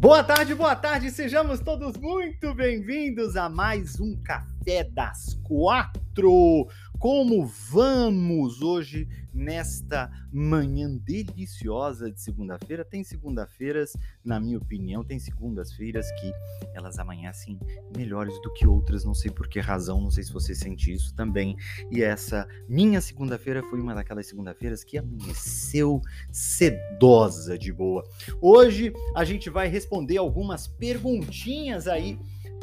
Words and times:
Boa 0.00 0.22
tarde, 0.22 0.54
boa 0.54 0.76
tarde, 0.76 1.10
sejamos 1.10 1.58
todos 1.58 1.96
muito 1.96 2.54
bem-vindos 2.54 3.36
a 3.36 3.48
mais 3.48 3.98
um 3.98 4.16
Café 4.22 4.84
das 4.84 5.34
Quatro. 5.42 6.68
Como 6.98 7.46
vamos 7.46 8.60
hoje 8.60 9.08
nesta 9.32 10.10
manhã 10.32 10.90
deliciosa 10.96 12.10
de 12.10 12.20
segunda-feira? 12.20 12.84
Tem 12.84 13.04
segunda-feiras, 13.04 13.96
na 14.24 14.40
minha 14.40 14.58
opinião, 14.58 15.04
tem 15.04 15.16
segundas-feiras 15.20 16.10
que 16.20 16.32
elas 16.74 16.98
amanhecem 16.98 17.56
melhores 17.96 18.34
do 18.42 18.52
que 18.52 18.66
outras, 18.66 19.04
não 19.04 19.14
sei 19.14 19.30
por 19.30 19.46
que 19.46 19.60
razão, 19.60 20.00
não 20.00 20.10
sei 20.10 20.24
se 20.24 20.32
você 20.32 20.56
sente 20.56 20.92
isso 20.92 21.14
também. 21.14 21.56
E 21.88 22.02
essa 22.02 22.48
minha 22.68 23.00
segunda-feira 23.00 23.62
foi 23.62 23.80
uma 23.80 23.94
daquelas 23.94 24.26
segunda-feiras 24.26 24.82
que 24.82 24.98
amanheceu 24.98 26.02
sedosa 26.32 27.56
de 27.56 27.72
boa. 27.72 28.04
Hoje 28.40 28.92
a 29.14 29.24
gente 29.24 29.48
vai 29.48 29.68
responder 29.68 30.16
algumas 30.16 30.66
perguntinhas 30.66 31.86
aí 31.86 32.18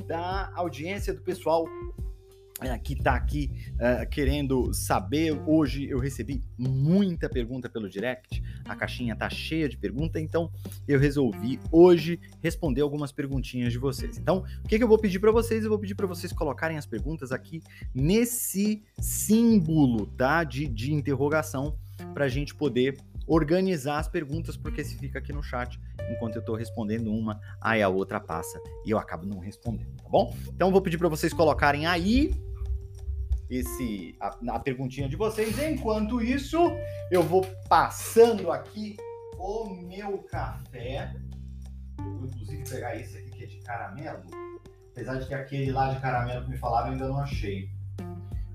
da 0.06 0.52
audiência 0.56 1.14
do 1.14 1.22
pessoal 1.22 1.66
que 2.84 2.94
está 2.94 3.16
aqui 3.16 3.52
uh, 3.74 4.10
querendo 4.10 4.74
saber. 4.74 5.40
Hoje 5.46 5.88
eu 5.90 6.00
recebi 6.00 6.44
muita 6.58 7.30
pergunta 7.30 7.70
pelo 7.70 7.90
direct, 7.90 8.44
a 8.66 8.76
caixinha 8.76 9.14
está 9.14 9.30
cheia 9.30 9.70
de 9.70 9.78
perguntas, 9.78 10.22
então 10.22 10.52
eu 10.88 11.00
resolvi 11.00 11.60
hoje 11.72 12.20
responder 12.42 12.82
algumas 12.82 13.12
perguntinhas 13.12 13.72
de 13.72 13.80
vocês. 13.80 14.18
Então, 14.18 14.44
o 14.64 14.68
que, 14.68 14.78
que 14.78 14.84
eu 14.84 14.88
vou 14.88 14.98
pedir 14.98 15.20
para 15.20 15.32
vocês? 15.32 15.64
Eu 15.64 15.70
vou 15.70 15.80
pedir 15.80 15.96
para 15.96 16.08
vocês 16.08 16.32
colocarem 16.34 16.78
as 16.78 16.86
perguntas 16.86 17.32
aqui 17.32 17.62
nesse 17.94 18.84
símbolo 19.00 20.08
tá, 20.08 20.44
de, 20.44 20.68
de 20.68 20.94
interrogação 20.94 21.78
para 22.14 22.26
a 22.26 22.30
gente 22.30 22.54
poder 22.54 22.98
organizar 23.28 24.00
as 24.00 24.08
perguntas, 24.08 24.56
porque 24.56 24.84
se 24.84 24.98
fica 24.98 25.20
aqui 25.20 25.34
no 25.34 25.42
chat 25.42 25.80
enquanto 26.12 26.36
eu 26.36 26.40
estou 26.40 26.56
respondendo 26.56 27.12
uma, 27.12 27.40
aí 27.60 27.82
a 27.82 27.90
outra 27.90 28.20
passa 28.20 28.62
e 28.86 28.92
eu 28.92 28.98
acabo 28.98 29.26
não 29.26 29.40
respondendo, 29.40 29.96
tá 29.98 30.10
bom? 30.10 30.36
Então 30.48 30.72
vou 30.72 30.82
pedir 30.82 30.98
para 30.98 31.10
vocês 31.10 31.34
colocarem 31.34 31.88
aí 31.88 32.32
esse 33.50 34.16
a, 34.20 34.38
a 34.50 34.60
perguntinha 34.60 35.08
de 35.08 35.16
vocês. 35.16 35.60
Enquanto 35.60 36.22
isso, 36.22 36.58
eu 37.12 37.24
vou 37.24 37.46
passando 37.70 38.52
aqui 38.52 38.98
o 39.38 39.70
meu 39.70 40.20
café. 40.20 41.16
Vou 41.98 42.26
inclusive 42.26 42.64
pegar 42.70 42.96
esse 42.96 43.18
aqui 43.18 43.32
que 43.32 43.44
é 43.44 43.48
de 43.48 43.58
caramelo. 43.58 44.24
Apesar 44.92 45.16
de 45.20 45.28
que 45.28 45.34
aquele 45.34 45.72
lá 45.72 45.94
de 45.94 46.00
caramelo 46.00 46.46
que 46.46 46.52
me 46.52 46.58
falaram 46.58 46.88
eu 46.88 46.94
ainda 46.94 47.08
não 47.08 47.20
achei. 47.20 47.70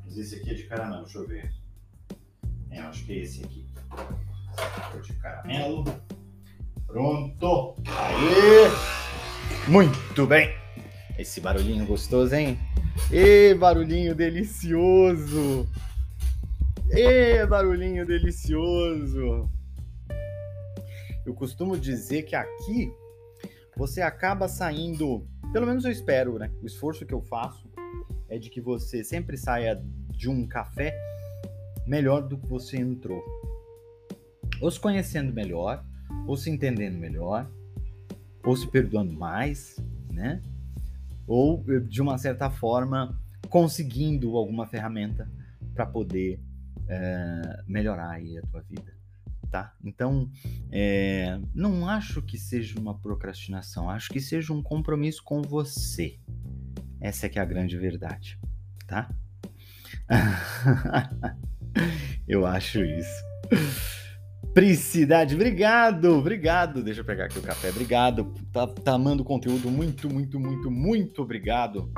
Mas 0.04 0.16
esse 0.16 0.36
aqui 0.36 0.50
é 0.50 0.54
de 0.54 0.64
caramelo, 0.64 1.04
deixa 1.04 1.18
eu 1.18 1.26
ver. 1.26 1.52
É, 2.70 2.80
eu 2.80 2.84
acho 2.84 3.04
que 3.04 3.12
é 3.12 3.16
esse 3.18 3.44
aqui. 3.44 3.66
Esse 4.88 4.96
é 4.96 5.00
de 5.00 5.20
caramelo. 5.20 5.84
Pronto! 6.86 7.76
Aê! 7.86 9.70
Muito 9.70 10.26
bem! 10.26 10.52
Esse 11.18 11.40
barulhinho 11.40 11.86
gostoso, 11.86 12.34
hein? 12.34 12.58
E 13.12 13.54
barulhinho 13.54 14.14
delicioso! 14.14 15.68
E 16.92 17.44
barulhinho 17.44 18.06
delicioso! 18.06 19.50
Eu 21.26 21.34
costumo 21.34 21.76
dizer 21.76 22.22
que 22.22 22.36
aqui 22.36 22.92
você 23.76 24.00
acaba 24.00 24.46
saindo, 24.46 25.26
pelo 25.52 25.66
menos 25.66 25.84
eu 25.84 25.90
espero, 25.90 26.38
né? 26.38 26.52
O 26.62 26.66
esforço 26.66 27.04
que 27.04 27.12
eu 27.12 27.20
faço 27.20 27.68
é 28.28 28.38
de 28.38 28.48
que 28.48 28.60
você 28.60 29.02
sempre 29.02 29.36
saia 29.36 29.82
de 30.10 30.30
um 30.30 30.46
café 30.46 30.96
melhor 31.88 32.22
do 32.22 32.38
que 32.38 32.46
você 32.46 32.76
entrou. 32.76 33.24
Ou 34.60 34.70
se 34.70 34.78
conhecendo 34.78 35.32
melhor, 35.32 35.84
ou 36.28 36.36
se 36.36 36.48
entendendo 36.48 36.96
melhor, 36.96 37.50
ou 38.44 38.54
se 38.54 38.68
perdoando 38.68 39.12
mais, 39.12 39.82
né? 40.08 40.40
Ou 41.30 41.64
de 41.82 42.02
uma 42.02 42.18
certa 42.18 42.50
forma 42.50 43.16
conseguindo 43.48 44.36
alguma 44.36 44.66
ferramenta 44.66 45.30
para 45.72 45.86
poder 45.86 46.40
é, 46.88 47.62
melhorar 47.68 48.10
aí 48.10 48.36
a 48.36 48.42
tua 48.42 48.60
vida, 48.62 48.92
tá? 49.48 49.72
Então, 49.84 50.28
é, 50.72 51.40
não 51.54 51.88
acho 51.88 52.20
que 52.20 52.36
seja 52.36 52.80
uma 52.80 52.98
procrastinação, 52.98 53.88
acho 53.88 54.10
que 54.10 54.20
seja 54.20 54.52
um 54.52 54.60
compromisso 54.60 55.22
com 55.22 55.40
você. 55.40 56.18
Essa 57.00 57.26
é 57.26 57.28
que 57.28 57.38
é 57.38 57.42
a 57.42 57.44
grande 57.44 57.78
verdade, 57.78 58.36
tá? 58.88 59.08
Eu 62.26 62.44
acho 62.44 62.84
isso. 62.84 63.24
Pricidade, 64.54 65.36
obrigado, 65.36 66.16
obrigado. 66.16 66.82
Deixa 66.82 67.00
eu 67.00 67.04
pegar 67.04 67.26
aqui 67.26 67.38
o 67.38 67.42
café, 67.42 67.70
obrigado. 67.70 68.34
Tá, 68.52 68.66
tá 68.66 68.92
amando 68.94 69.22
o 69.22 69.26
conteúdo, 69.26 69.70
muito, 69.70 70.12
muito, 70.12 70.40
muito, 70.40 70.70
muito 70.70 71.22
obrigado. 71.22 71.88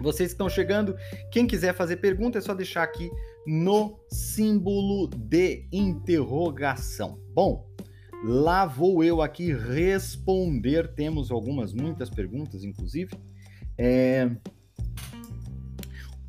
Vocês 0.00 0.30
que 0.30 0.34
estão 0.34 0.48
chegando, 0.48 0.96
quem 1.30 1.46
quiser 1.46 1.74
fazer 1.74 1.96
pergunta 1.96 2.38
é 2.38 2.40
só 2.40 2.54
deixar 2.54 2.82
aqui 2.82 3.10
no 3.46 4.00
símbolo 4.08 5.08
de 5.08 5.68
interrogação. 5.70 7.18
Bom, 7.34 7.68
lá 8.24 8.64
vou 8.64 9.04
eu 9.04 9.20
aqui 9.20 9.52
responder. 9.52 10.94
Temos 10.94 11.30
algumas, 11.30 11.72
muitas 11.74 12.08
perguntas, 12.08 12.64
inclusive. 12.64 13.12
É... 13.76 14.30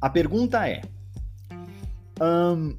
A 0.01 0.09
pergunta 0.09 0.67
é. 0.67 0.81
Um, 2.21 2.77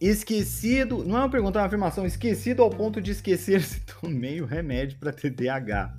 Esquecido, 0.00 1.04
não 1.04 1.16
é 1.16 1.20
uma 1.20 1.30
pergunta, 1.30 1.58
é 1.58 1.62
uma 1.62 1.66
afirmação. 1.66 2.06
Esquecido 2.06 2.62
ao 2.62 2.70
ponto 2.70 3.00
de 3.00 3.10
esquecer 3.10 3.62
se 3.62 3.80
tomei 3.80 4.40
o 4.40 4.46
remédio 4.46 4.96
para 4.98 5.12
TDAH. 5.12 5.98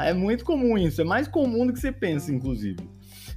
É 0.00 0.12
muito 0.12 0.44
comum 0.44 0.76
isso, 0.76 1.00
é 1.00 1.04
mais 1.04 1.28
comum 1.28 1.66
do 1.66 1.72
que 1.72 1.78
você 1.78 1.92
pensa, 1.92 2.32
inclusive. 2.32 2.78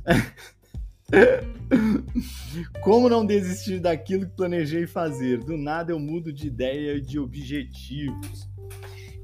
Como 2.82 3.10
não 3.10 3.26
desistir 3.26 3.80
daquilo 3.80 4.26
que 4.26 4.36
planejei 4.36 4.88
fazer? 4.88 5.40
Do 5.40 5.58
nada 5.58 5.92
eu 5.92 6.00
mudo 6.00 6.34
de 6.34 6.48
ideia 6.48 6.96
e 6.96 7.02
de 7.02 7.20
objetivos. 7.20 8.50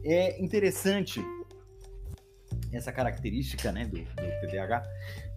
É 0.03 0.39
interessante 0.41 1.23
essa 2.71 2.91
característica 2.91 3.71
né, 3.71 3.85
do, 3.85 3.97
do 3.97 4.41
TDAH 4.41 4.83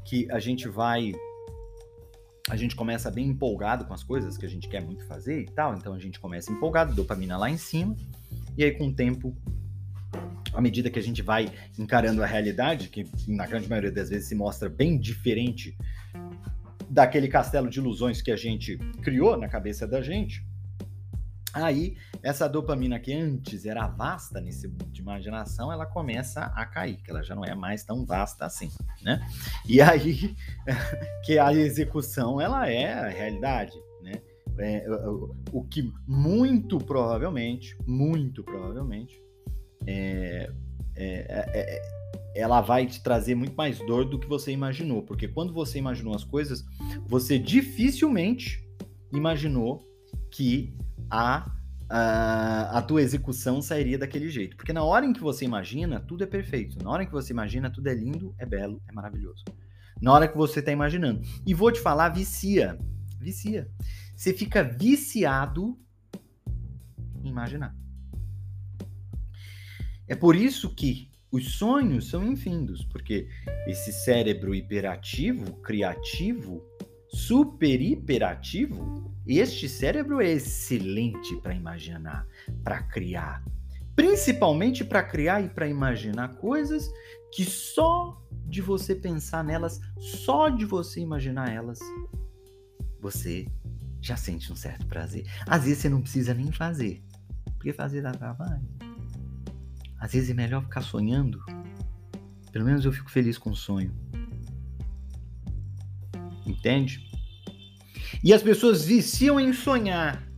que 0.04 0.30
a 0.30 0.38
gente 0.38 0.68
vai 0.68 1.12
a 2.50 2.56
gente 2.56 2.74
começa 2.74 3.08
bem 3.12 3.28
empolgado 3.28 3.84
com 3.84 3.94
as 3.94 4.02
coisas 4.02 4.36
que 4.36 4.44
a 4.44 4.48
gente 4.48 4.68
quer 4.68 4.82
muito 4.82 5.06
fazer 5.06 5.42
e 5.42 5.46
tal, 5.46 5.76
então 5.76 5.94
a 5.94 5.98
gente 6.00 6.18
começa 6.18 6.50
empolgado, 6.50 6.92
dopamina 6.92 7.38
lá 7.38 7.48
em 7.48 7.56
cima, 7.56 7.96
e 8.58 8.64
aí 8.64 8.72
com 8.72 8.88
o 8.88 8.92
tempo, 8.92 9.36
à 10.52 10.60
medida 10.60 10.90
que 10.90 10.98
a 10.98 11.02
gente 11.02 11.22
vai 11.22 11.48
encarando 11.78 12.20
a 12.24 12.26
realidade, 12.26 12.88
que 12.88 13.08
na 13.28 13.46
grande 13.46 13.68
maioria 13.68 13.92
das 13.92 14.10
vezes 14.10 14.26
se 14.26 14.34
mostra 14.34 14.68
bem 14.68 14.98
diferente 14.98 15.78
daquele 16.90 17.28
castelo 17.28 17.70
de 17.70 17.78
ilusões 17.78 18.20
que 18.20 18.32
a 18.32 18.36
gente 18.36 18.76
criou 19.00 19.36
na 19.36 19.48
cabeça 19.48 19.86
da 19.86 20.02
gente, 20.02 20.44
Aí, 21.52 21.96
essa 22.22 22.48
dopamina 22.48 22.98
que 23.00 23.12
antes 23.12 23.66
era 23.66 23.86
vasta 23.88 24.40
nesse 24.40 24.68
de 24.68 25.00
imaginação, 25.00 25.72
ela 25.72 25.84
começa 25.84 26.44
a 26.44 26.64
cair, 26.64 26.96
que 27.02 27.10
ela 27.10 27.22
já 27.22 27.34
não 27.34 27.44
é 27.44 27.54
mais 27.54 27.82
tão 27.82 28.04
vasta 28.04 28.46
assim, 28.46 28.70
né? 29.02 29.20
E 29.66 29.80
aí, 29.80 30.36
que 31.24 31.38
a 31.38 31.52
execução, 31.52 32.40
ela 32.40 32.68
é 32.68 32.92
a 32.92 33.08
realidade, 33.08 33.72
né? 34.02 34.22
É, 34.58 34.88
o, 34.90 35.34
o, 35.52 35.64
que 35.64 35.90
muito 36.06 36.78
provavelmente, 36.78 37.76
muito 37.86 38.44
provavelmente, 38.44 39.20
é, 39.86 40.52
é, 40.96 41.04
é, 41.04 41.76
é, 41.76 41.82
ela 42.34 42.60
vai 42.60 42.86
te 42.86 43.02
trazer 43.02 43.34
muito 43.34 43.54
mais 43.54 43.78
dor 43.78 44.04
do 44.04 44.18
que 44.18 44.26
você 44.28 44.52
imaginou, 44.52 45.02
porque 45.02 45.26
quando 45.26 45.52
você 45.52 45.78
imaginou 45.78 46.14
as 46.14 46.24
coisas, 46.24 46.64
você 47.06 47.38
dificilmente 47.38 48.62
imaginou 49.12 49.82
que 50.30 50.72
a, 51.10 51.50
a, 51.88 52.78
a 52.78 52.82
tua 52.82 53.02
execução 53.02 53.60
sairia 53.60 53.98
daquele 53.98 54.30
jeito. 54.30 54.56
Porque 54.56 54.72
na 54.72 54.84
hora 54.84 55.04
em 55.04 55.12
que 55.12 55.20
você 55.20 55.44
imagina, 55.44 56.00
tudo 56.00 56.24
é 56.24 56.26
perfeito. 56.26 56.82
Na 56.82 56.90
hora 56.90 57.02
em 57.02 57.06
que 57.06 57.12
você 57.12 57.32
imagina, 57.32 57.70
tudo 57.70 57.88
é 57.88 57.94
lindo, 57.94 58.34
é 58.38 58.46
belo, 58.46 58.80
é 58.86 58.92
maravilhoso. 58.92 59.44
Na 60.00 60.12
hora 60.12 60.28
que 60.28 60.36
você 60.36 60.60
está 60.60 60.70
imaginando. 60.70 61.20
E 61.44 61.52
vou 61.52 61.70
te 61.72 61.80
falar, 61.80 62.08
vicia. 62.10 62.78
Vicia. 63.18 63.68
Você 64.14 64.32
fica 64.32 64.62
viciado 64.62 65.78
imaginar. 67.22 67.74
É 70.06 70.14
por 70.14 70.34
isso 70.34 70.74
que 70.74 71.10
os 71.30 71.52
sonhos 71.52 72.08
são 72.08 72.26
infindos, 72.26 72.84
porque 72.84 73.28
esse 73.66 73.92
cérebro 73.92 74.54
hiperativo, 74.54 75.52
criativo, 75.60 76.64
super 77.12 77.80
hiperativo, 77.80 79.12
este 79.26 79.68
cérebro 79.68 80.20
é 80.20 80.30
excelente 80.30 81.36
para 81.36 81.54
imaginar, 81.54 82.26
para 82.62 82.82
criar, 82.82 83.44
principalmente 83.94 84.84
para 84.84 85.02
criar 85.02 85.42
e 85.42 85.48
para 85.48 85.68
imaginar 85.68 86.36
coisas 86.36 86.90
que 87.32 87.44
só 87.44 88.20
de 88.46 88.60
você 88.60 88.94
pensar 88.94 89.44
nelas, 89.44 89.80
só 89.98 90.48
de 90.48 90.64
você 90.64 91.00
imaginar 91.00 91.50
elas, 91.50 91.78
você 93.00 93.46
já 94.00 94.16
sente 94.16 94.52
um 94.52 94.56
certo 94.56 94.86
prazer. 94.86 95.26
Às 95.46 95.64
vezes 95.64 95.78
você 95.78 95.88
não 95.88 96.00
precisa 96.00 96.34
nem 96.34 96.50
fazer, 96.50 97.02
porque 97.56 97.72
fazer 97.72 98.02
dá 98.02 98.12
trabalho. 98.12 98.66
Às 99.98 100.12
vezes 100.12 100.30
é 100.30 100.34
melhor 100.34 100.62
ficar 100.62 100.82
sonhando. 100.82 101.38
Pelo 102.50 102.64
menos 102.64 102.84
eu 102.84 102.92
fico 102.92 103.10
feliz 103.10 103.36
com 103.36 103.50
o 103.50 103.56
sonho. 103.56 103.94
Entende? 106.50 107.00
E 108.24 108.34
as 108.34 108.42
pessoas 108.42 108.84
viciam 108.84 109.38
em 109.38 109.52
sonhar 109.52 110.28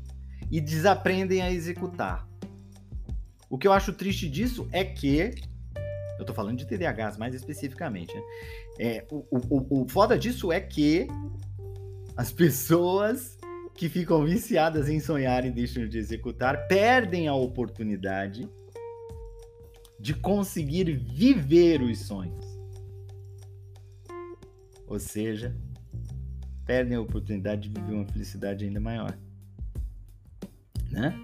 e 0.50 0.60
desaprendem 0.60 1.40
a 1.40 1.50
executar. 1.50 2.28
O 3.48 3.56
que 3.56 3.66
eu 3.66 3.72
acho 3.72 3.92
triste 3.92 4.28
disso 4.28 4.68
é 4.70 4.84
que. 4.84 5.34
Eu 6.18 6.26
tô 6.26 6.34
falando 6.34 6.58
de 6.58 6.66
TDAHs 6.66 7.16
mais 7.16 7.34
especificamente, 7.34 8.14
né? 8.14 8.22
É, 8.78 9.06
o, 9.10 9.24
o, 9.30 9.82
o 9.82 9.88
foda 9.88 10.18
disso 10.18 10.52
é 10.52 10.60
que 10.60 11.08
as 12.16 12.30
pessoas 12.30 13.38
que 13.74 13.88
ficam 13.88 14.24
viciadas 14.24 14.88
em 14.88 15.00
sonhar 15.00 15.44
e 15.44 15.50
deixam 15.50 15.88
de 15.88 15.98
executar 15.98 16.68
perdem 16.68 17.26
a 17.26 17.34
oportunidade 17.34 18.48
de 19.98 20.14
conseguir 20.14 20.94
viver 20.94 21.80
os 21.82 22.00
sonhos. 22.00 22.44
Ou 24.86 24.98
seja, 24.98 25.56
perdem 26.64 26.96
a 26.96 27.00
oportunidade 27.00 27.68
de 27.68 27.80
viver 27.80 27.94
uma 27.94 28.06
felicidade 28.06 28.64
ainda 28.64 28.80
maior. 28.80 29.16
Né? 30.90 31.18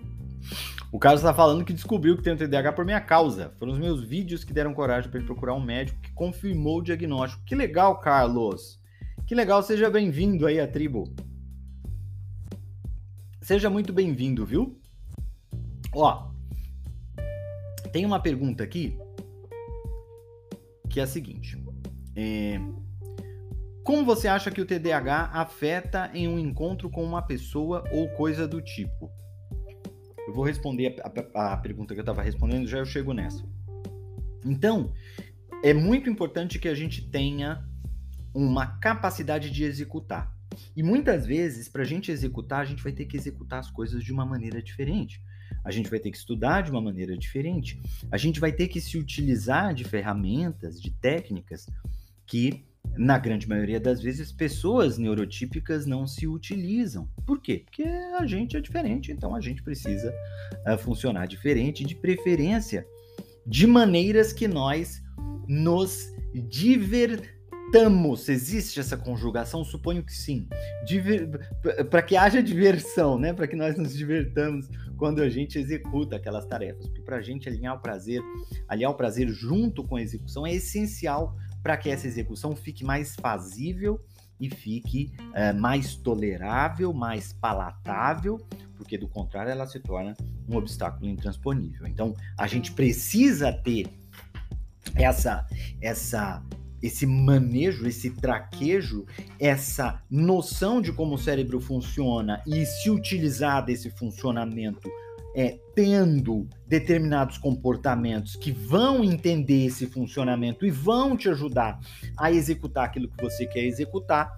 O 0.90 0.99
Carlos 0.99 1.20
está 1.20 1.35
falando 1.35 1.64
que 1.64 1.73
descobriu 1.73 2.17
que 2.17 2.23
tem 2.23 2.32
o 2.32 2.37
TDAH 2.37 2.73
por 2.73 2.85
minha 2.85 3.00
causa. 3.00 3.52
Foram 3.58 3.73
os 3.73 3.79
meus 3.79 4.02
vídeos 4.02 4.43
que 4.43 4.52
deram 4.52 4.73
coragem 4.73 5.11
para 5.11 5.19
ele 5.19 5.26
procurar 5.26 5.55
um 5.55 5.61
médico 5.61 6.00
que 6.00 6.12
confirmou 6.12 6.79
o 6.79 6.82
diagnóstico. 6.82 7.44
Que 7.44 7.55
legal, 7.55 8.00
Carlos! 8.00 8.81
Que 9.26 9.35
legal, 9.35 9.62
seja 9.62 9.90
bem-vindo 9.90 10.46
aí 10.46 10.58
à 10.58 10.67
tribo. 10.67 11.05
Seja 13.43 13.69
muito 13.69 13.93
bem-vindo, 13.93 14.46
viu? 14.46 14.81
Ó, 15.94 16.31
tem 17.93 18.06
uma 18.06 18.20
pergunta 18.20 18.64
aqui 18.64 18.99
que 20.88 21.00
é 21.00 21.02
a 21.02 21.06
seguinte: 21.06 21.62
é, 22.17 22.58
Como 23.88 24.05
você 24.05 24.29
acha 24.29 24.50
que 24.50 24.61
o 24.61 24.67
TDAH 24.67 25.31
afeta 25.32 26.11
em 26.12 26.29
um 26.29 26.38
encontro 26.38 26.90
com 26.90 27.02
uma 27.02 27.23
pessoa 27.23 27.82
ou 27.90 28.06
coisa 28.11 28.46
do 28.46 28.61
tipo? 28.61 29.11
Eu 30.26 30.35
vou 30.35 30.44
responder 30.44 31.00
a, 31.02 31.11
a, 31.35 31.52
a 31.55 31.56
pergunta 31.56 31.94
que 31.94 32.00
eu 32.00 32.02
estava 32.02 32.20
respondendo, 32.20 32.69
já 32.69 32.76
eu 32.76 32.85
chego 32.85 33.14
nessa. 33.14 33.43
Então, 34.44 34.93
é 35.64 35.73
muito 35.73 36.11
importante 36.11 36.58
que 36.58 36.69
a 36.69 36.75
gente 36.75 37.08
tenha 37.08 37.67
uma 38.35 38.67
capacidade 38.79 39.50
de 39.50 39.64
executar. 39.64 40.37
E 40.76 40.82
muitas 40.82 41.25
vezes, 41.25 41.67
para 41.67 41.81
a 41.81 41.87
gente 41.87 42.12
executar, 42.12 42.61
a 42.61 42.67
gente 42.67 42.82
vai 42.82 42.93
ter 42.93 43.06
que 43.06 43.17
executar 43.17 43.61
as 43.61 43.70
coisas 43.70 44.05
de 44.05 44.12
uma 44.12 44.26
maneira 44.26 44.62
diferente. 44.62 45.19
A 45.64 45.70
gente 45.70 45.88
vai 45.88 45.99
ter 45.99 46.11
que 46.11 46.19
estudar 46.19 46.61
de 46.61 46.70
uma 46.70 46.82
maneira 46.82 47.17
diferente. 47.17 47.81
A 48.12 48.19
gente 48.19 48.38
vai 48.38 48.52
ter 48.52 48.69
que 48.69 48.82
se 48.82 48.99
utilizar 48.99 49.73
de 49.73 49.85
ferramentas, 49.85 50.79
de 50.79 50.90
técnicas 50.90 51.67
que, 52.26 52.67
na 52.96 53.19
grande 53.19 53.49
maioria 53.49 53.79
das 53.79 54.00
vezes, 54.00 54.32
pessoas 54.32 54.99
neurotípicas 54.99 55.87
não 55.87 56.06
se 56.06 56.26
utilizam. 56.26 57.08
Por 57.26 57.40
quê? 57.40 57.62
Porque 57.64 57.82
a 57.82 58.26
gente 58.26 58.56
é 58.56 58.61
diferente, 58.61 59.12
então 59.12 59.35
a 59.35 59.40
gente 59.40 59.62
precisa 59.62 60.12
uh, 60.67 60.79
funcionar 60.79 61.26
diferente, 61.26 61.85
de 61.85 61.94
preferência, 61.94 62.87
de 63.46 63.67
maneiras 63.67 64.32
que 64.32 64.49
nós 64.49 65.02
nos 65.46 66.12
divertimos 66.49 67.38
divirtamos. 67.69 68.29
Existe 68.29 68.81
essa 68.81 68.96
conjugação? 68.96 69.64
Suponho 69.64 70.02
que 70.02 70.12
sim. 70.12 70.49
Diver... 70.87 71.29
Para 71.90 72.02
que 72.02 72.17
haja 72.17 72.43
diversão, 72.43 73.19
né? 73.19 73.32
Para 73.32 73.46
que 73.46 73.56
nós 73.56 73.76
nos 73.76 73.94
divertamos 73.94 74.69
quando 74.96 75.23
a 75.23 75.29
gente 75.29 75.58
executa 75.58 76.17
aquelas 76.17 76.46
tarefas. 76.46 76.87
Porque 76.87 77.02
para 77.02 77.17
a 77.17 77.23
gente 77.23 77.49
alinhar 77.49 77.76
o 77.76 77.81
prazer, 77.81 78.20
alinhar 78.67 78.90
o 78.90 78.94
prazer 78.94 79.29
junto 79.29 79.85
com 79.85 79.96
a 79.96 80.02
execução 80.02 80.46
é 80.46 80.55
essencial 80.55 81.37
para 81.68 81.76
que 81.76 81.90
essa 81.90 82.06
execução 82.06 82.56
fique 82.56 82.82
mais 82.82 83.14
fazível 83.14 84.00
e 84.40 84.48
fique 84.48 85.12
é, 85.34 85.52
mais 85.52 85.94
tolerável, 85.96 86.94
mais 86.94 87.34
palatável, 87.34 88.40
porque 88.74 88.96
do 88.96 89.06
contrário 89.06 89.50
ela 89.50 89.66
se 89.66 89.78
torna 89.78 90.16
um 90.48 90.56
obstáculo 90.56 91.06
intransponível. 91.06 91.86
Então 91.86 92.14
a 92.38 92.46
gente 92.46 92.72
precisa 92.72 93.52
ter 93.52 93.86
essa 94.94 95.46
essa 95.82 96.42
esse 96.80 97.04
manejo, 97.04 97.86
esse 97.86 98.12
traquejo, 98.12 99.04
essa 99.38 100.00
noção 100.10 100.80
de 100.80 100.90
como 100.90 101.16
o 101.16 101.18
cérebro 101.18 101.60
funciona 101.60 102.42
e 102.46 102.64
se 102.64 102.88
utilizar 102.88 103.62
desse 103.62 103.90
funcionamento 103.90 104.88
é, 105.38 105.56
tendo 105.73 106.49
determinados 106.67 107.38
comportamentos 107.38 108.35
que 108.35 108.50
vão 108.50 109.05
entender 109.05 109.67
esse 109.67 109.87
funcionamento 109.87 110.67
e 110.67 110.70
vão 110.70 111.17
te 111.17 111.29
ajudar 111.29 111.79
a 112.17 112.32
executar 112.32 112.87
aquilo 112.87 113.08
que 113.08 113.23
você 113.23 113.46
quer 113.46 113.62
executar, 113.62 114.29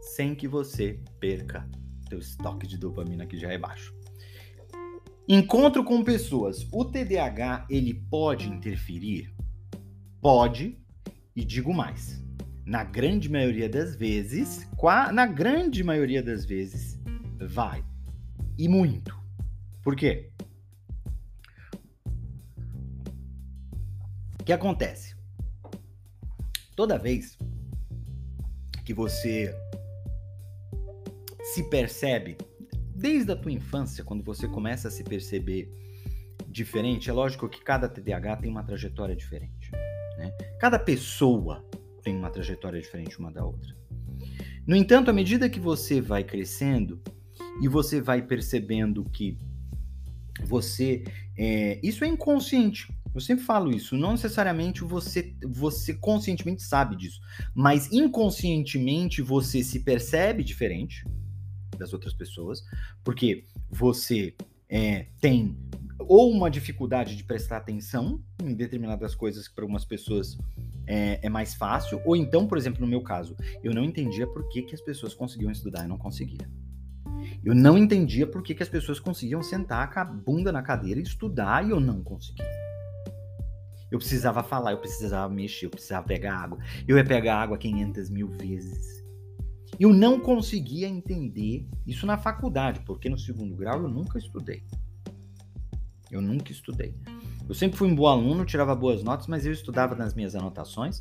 sem 0.00 0.32
que 0.32 0.46
você 0.46 1.00
perca 1.18 1.68
teu 2.08 2.20
estoque 2.20 2.68
de 2.68 2.78
dopamina 2.78 3.26
que 3.26 3.36
já 3.36 3.50
é 3.50 3.58
baixo. 3.58 3.92
Encontro 5.28 5.82
com 5.82 6.04
pessoas. 6.04 6.64
O 6.70 6.84
TDAH 6.84 7.66
ele 7.68 7.94
pode 8.08 8.48
interferir 8.48 9.34
Pode, 10.20 10.78
e 11.34 11.44
digo 11.44 11.74
mais, 11.74 12.24
na 12.64 12.84
grande 12.84 13.28
maioria 13.28 13.68
das 13.68 13.96
vezes, 13.96 14.68
na 15.12 15.26
grande 15.26 15.82
maioria 15.82 16.22
das 16.22 16.44
vezes, 16.44 16.96
vai. 17.40 17.84
E 18.58 18.68
muito. 18.68 19.14
Por 19.82 19.94
quê? 19.94 20.30
O 24.40 24.44
que 24.44 24.52
acontece? 24.52 25.14
Toda 26.74 26.98
vez 26.98 27.36
que 28.84 28.94
você 28.94 29.54
se 31.54 31.68
percebe, 31.68 32.36
desde 32.94 33.32
a 33.32 33.36
tua 33.36 33.52
infância, 33.52 34.04
quando 34.04 34.24
você 34.24 34.48
começa 34.48 34.88
a 34.88 34.90
se 34.90 35.04
perceber 35.04 35.70
diferente, 36.48 37.10
é 37.10 37.12
lógico 37.12 37.48
que 37.48 37.62
cada 37.62 37.88
TDAH 37.88 38.36
tem 38.36 38.50
uma 38.50 38.62
trajetória 38.62 39.14
diferente. 39.14 39.70
Né? 40.16 40.30
Cada 40.58 40.78
pessoa 40.78 41.64
tem 42.02 42.16
uma 42.16 42.30
trajetória 42.30 42.80
diferente 42.80 43.18
uma 43.18 43.30
da 43.30 43.44
outra. 43.44 43.76
No 44.66 44.74
entanto, 44.74 45.10
à 45.10 45.12
medida 45.12 45.50
que 45.50 45.60
você 45.60 46.00
vai 46.00 46.24
crescendo 46.24 47.00
e 47.60 47.68
você 47.68 48.00
vai 48.00 48.22
percebendo 48.22 49.04
que 49.04 49.36
você. 50.44 51.04
É, 51.36 51.80
isso 51.82 52.04
é 52.04 52.08
inconsciente. 52.08 52.92
Eu 53.14 53.20
sempre 53.20 53.44
falo 53.44 53.70
isso. 53.70 53.96
Não 53.96 54.12
necessariamente 54.12 54.84
você, 54.84 55.34
você 55.42 55.94
conscientemente 55.94 56.62
sabe 56.62 56.96
disso, 56.96 57.20
mas 57.54 57.90
inconscientemente 57.90 59.22
você 59.22 59.62
se 59.62 59.80
percebe 59.80 60.44
diferente 60.44 61.04
das 61.78 61.92
outras 61.92 62.12
pessoas, 62.12 62.62
porque 63.02 63.46
você 63.70 64.34
é, 64.68 65.06
tem 65.20 65.56
ou 65.98 66.30
uma 66.30 66.50
dificuldade 66.50 67.16
de 67.16 67.24
prestar 67.24 67.56
atenção 67.56 68.22
em 68.42 68.54
determinadas 68.54 69.14
coisas 69.14 69.48
que 69.48 69.54
para 69.54 69.64
algumas 69.64 69.84
pessoas 69.84 70.36
é, 70.86 71.18
é, 71.22 71.28
mais 71.28 71.54
fácil, 71.54 72.00
ou 72.04 72.14
então, 72.14 72.46
por 72.46 72.58
exemplo, 72.58 72.80
no 72.80 72.86
meu 72.86 73.00
caso, 73.00 73.34
eu 73.62 73.74
não 73.74 73.82
entendia 73.82 74.26
por 74.26 74.48
que, 74.48 74.62
que 74.62 74.74
as 74.74 74.80
pessoas 74.80 75.14
conseguiam 75.14 75.50
estudar 75.50 75.84
e 75.84 75.88
não 75.88 75.98
conseguia. 75.98 76.48
Eu 77.46 77.54
não 77.54 77.78
entendia 77.78 78.26
por 78.26 78.42
que, 78.42 78.56
que 78.56 78.62
as 78.64 78.68
pessoas 78.68 78.98
conseguiam 78.98 79.40
sentar 79.40 79.94
com 79.94 80.00
a 80.00 80.04
bunda 80.04 80.50
na 80.50 80.64
cadeira 80.64 80.98
e 80.98 81.04
estudar 81.04 81.64
e 81.64 81.70
eu 81.70 81.78
não 81.78 82.02
conseguia. 82.02 82.44
Eu 83.88 84.00
precisava 84.00 84.42
falar, 84.42 84.72
eu 84.72 84.78
precisava 84.78 85.32
mexer, 85.32 85.66
eu 85.66 85.70
precisava 85.70 86.04
pegar 86.04 86.34
água. 86.34 86.58
Eu 86.88 86.96
ia 86.96 87.04
pegar 87.04 87.40
água 87.40 87.56
500 87.56 88.10
mil 88.10 88.26
vezes. 88.30 89.00
Eu 89.78 89.92
não 89.92 90.18
conseguia 90.18 90.88
entender 90.88 91.68
isso 91.86 92.04
na 92.04 92.18
faculdade, 92.18 92.80
porque 92.80 93.08
no 93.08 93.16
segundo 93.16 93.54
grau 93.54 93.80
eu 93.80 93.88
nunca 93.88 94.18
estudei. 94.18 94.64
Eu 96.10 96.20
nunca 96.20 96.50
estudei. 96.50 96.96
Eu 97.48 97.54
sempre 97.54 97.78
fui 97.78 97.86
um 97.86 97.94
bom 97.94 98.08
aluno, 98.08 98.44
tirava 98.44 98.74
boas 98.74 99.04
notas, 99.04 99.28
mas 99.28 99.46
eu 99.46 99.52
estudava 99.52 99.94
nas 99.94 100.14
minhas 100.14 100.34
anotações 100.34 101.00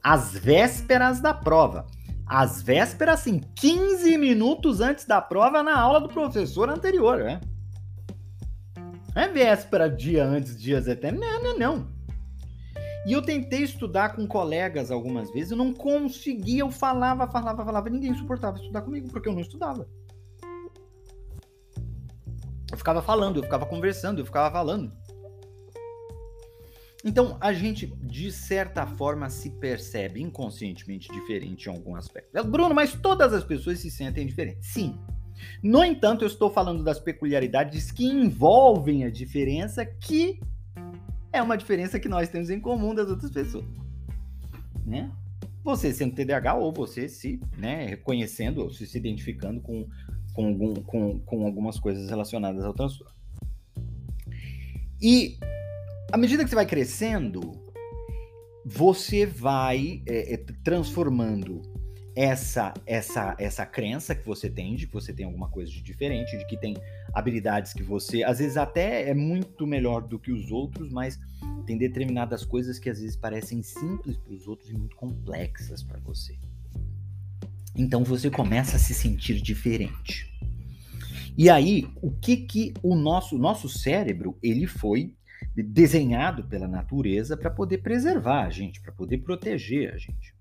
às 0.00 0.32
vésperas 0.32 1.20
da 1.20 1.34
prova. 1.34 1.88
Às 2.26 2.62
vésperas, 2.62 3.20
assim, 3.20 3.40
15 3.56 4.16
minutos 4.16 4.80
antes 4.80 5.04
da 5.04 5.20
prova, 5.20 5.62
na 5.62 5.78
aula 5.78 6.00
do 6.00 6.08
professor 6.08 6.70
anterior, 6.70 7.18
né? 7.18 7.40
Não 9.14 9.22
é 9.22 9.28
véspera, 9.28 9.90
dia 9.90 10.24
antes, 10.24 10.58
dias 10.60 10.88
até. 10.88 11.12
Não, 11.12 11.42
não, 11.42 11.58
não. 11.58 11.88
E 13.04 13.12
eu 13.12 13.20
tentei 13.20 13.62
estudar 13.62 14.14
com 14.14 14.26
colegas 14.26 14.90
algumas 14.90 15.30
vezes, 15.32 15.50
eu 15.50 15.56
não 15.56 15.72
conseguia, 15.72 16.60
eu 16.60 16.70
falava, 16.70 17.26
falava, 17.26 17.64
falava, 17.64 17.90
ninguém 17.90 18.14
suportava 18.14 18.56
estudar 18.56 18.82
comigo, 18.82 19.08
porque 19.08 19.28
eu 19.28 19.32
não 19.32 19.40
estudava. 19.40 19.88
Eu 22.70 22.78
ficava 22.78 23.02
falando, 23.02 23.38
eu 23.38 23.42
ficava 23.42 23.66
conversando, 23.66 24.20
eu 24.20 24.24
ficava 24.24 24.50
falando. 24.52 24.92
Então, 27.04 27.36
a 27.40 27.52
gente, 27.52 27.86
de 27.86 28.30
certa 28.30 28.86
forma, 28.86 29.28
se 29.28 29.50
percebe 29.50 30.22
inconscientemente 30.22 31.10
diferente 31.12 31.66
em 31.66 31.72
algum 31.72 31.96
aspecto. 31.96 32.44
Bruno, 32.44 32.74
mas 32.74 32.94
todas 32.94 33.32
as 33.32 33.42
pessoas 33.42 33.80
se 33.80 33.90
sentem 33.90 34.26
diferentes. 34.26 34.68
Sim. 34.68 34.98
No 35.62 35.84
entanto, 35.84 36.22
eu 36.22 36.28
estou 36.28 36.50
falando 36.50 36.84
das 36.84 37.00
peculiaridades 37.00 37.90
que 37.90 38.06
envolvem 38.06 39.04
a 39.04 39.10
diferença 39.10 39.84
que 39.84 40.38
é 41.32 41.42
uma 41.42 41.56
diferença 41.56 41.98
que 41.98 42.08
nós 42.08 42.28
temos 42.28 42.50
em 42.50 42.60
comum 42.60 42.94
das 42.94 43.08
outras 43.08 43.30
pessoas. 43.30 43.64
Né? 44.84 45.10
Você 45.64 45.92
sendo 45.92 46.14
TDAH 46.14 46.54
ou 46.54 46.72
você 46.72 47.08
se 47.08 47.40
né, 47.56 47.86
reconhecendo 47.86 48.62
ou 48.62 48.70
se, 48.70 48.96
identificando 48.96 49.60
com, 49.60 49.88
com, 50.34 50.46
algum, 50.46 50.74
com, 50.74 51.18
com 51.20 51.46
algumas 51.46 51.80
coisas 51.80 52.10
relacionadas 52.10 52.64
ao 52.64 52.74
transtorno. 52.74 53.12
E 55.00 55.38
à 56.12 56.18
medida 56.18 56.44
que 56.44 56.50
você 56.50 56.56
vai 56.56 56.66
crescendo, 56.66 57.40
você 58.64 59.24
vai 59.24 60.02
é, 60.06 60.34
é, 60.34 60.36
transformando 60.62 61.62
essa 62.14 62.74
essa 62.86 63.34
essa 63.38 63.64
crença 63.64 64.14
que 64.14 64.26
você 64.26 64.50
tem 64.50 64.76
de 64.76 64.86
que 64.86 64.92
você 64.92 65.14
tem 65.14 65.24
alguma 65.24 65.48
coisa 65.48 65.72
de 65.72 65.82
diferente, 65.82 66.36
de 66.36 66.46
que 66.46 66.58
tem 66.58 66.76
habilidades 67.14 67.72
que 67.72 67.82
você 67.82 68.22
às 68.22 68.38
vezes 68.38 68.58
até 68.58 69.08
é 69.08 69.14
muito 69.14 69.66
melhor 69.66 70.02
do 70.02 70.18
que 70.18 70.30
os 70.30 70.50
outros, 70.50 70.92
mas 70.92 71.18
tem 71.66 71.78
determinadas 71.78 72.44
coisas 72.44 72.78
que 72.78 72.90
às 72.90 73.00
vezes 73.00 73.16
parecem 73.16 73.62
simples 73.62 74.18
para 74.18 74.34
os 74.34 74.46
outros 74.46 74.68
e 74.68 74.74
muito 74.74 74.94
complexas 74.94 75.82
para 75.82 75.98
você. 76.00 76.38
Então 77.74 78.04
você 78.04 78.28
começa 78.28 78.76
a 78.76 78.78
se 78.78 78.92
sentir 78.92 79.40
diferente. 79.40 80.30
E 81.38 81.48
aí, 81.48 81.88
o 82.02 82.10
que 82.10 82.36
que 82.36 82.74
o 82.82 82.94
nosso 82.94 83.38
nosso 83.38 83.66
cérebro, 83.66 84.36
ele 84.42 84.66
foi 84.66 85.14
desenhado 85.54 86.44
pela 86.44 86.68
natureza 86.68 87.36
para 87.36 87.50
poder 87.50 87.78
preservar 87.78 88.44
a 88.44 88.50
gente, 88.50 88.80
para 88.80 88.92
poder 88.92 89.18
proteger 89.18 89.92
a 89.92 89.98
gente. 89.98 90.34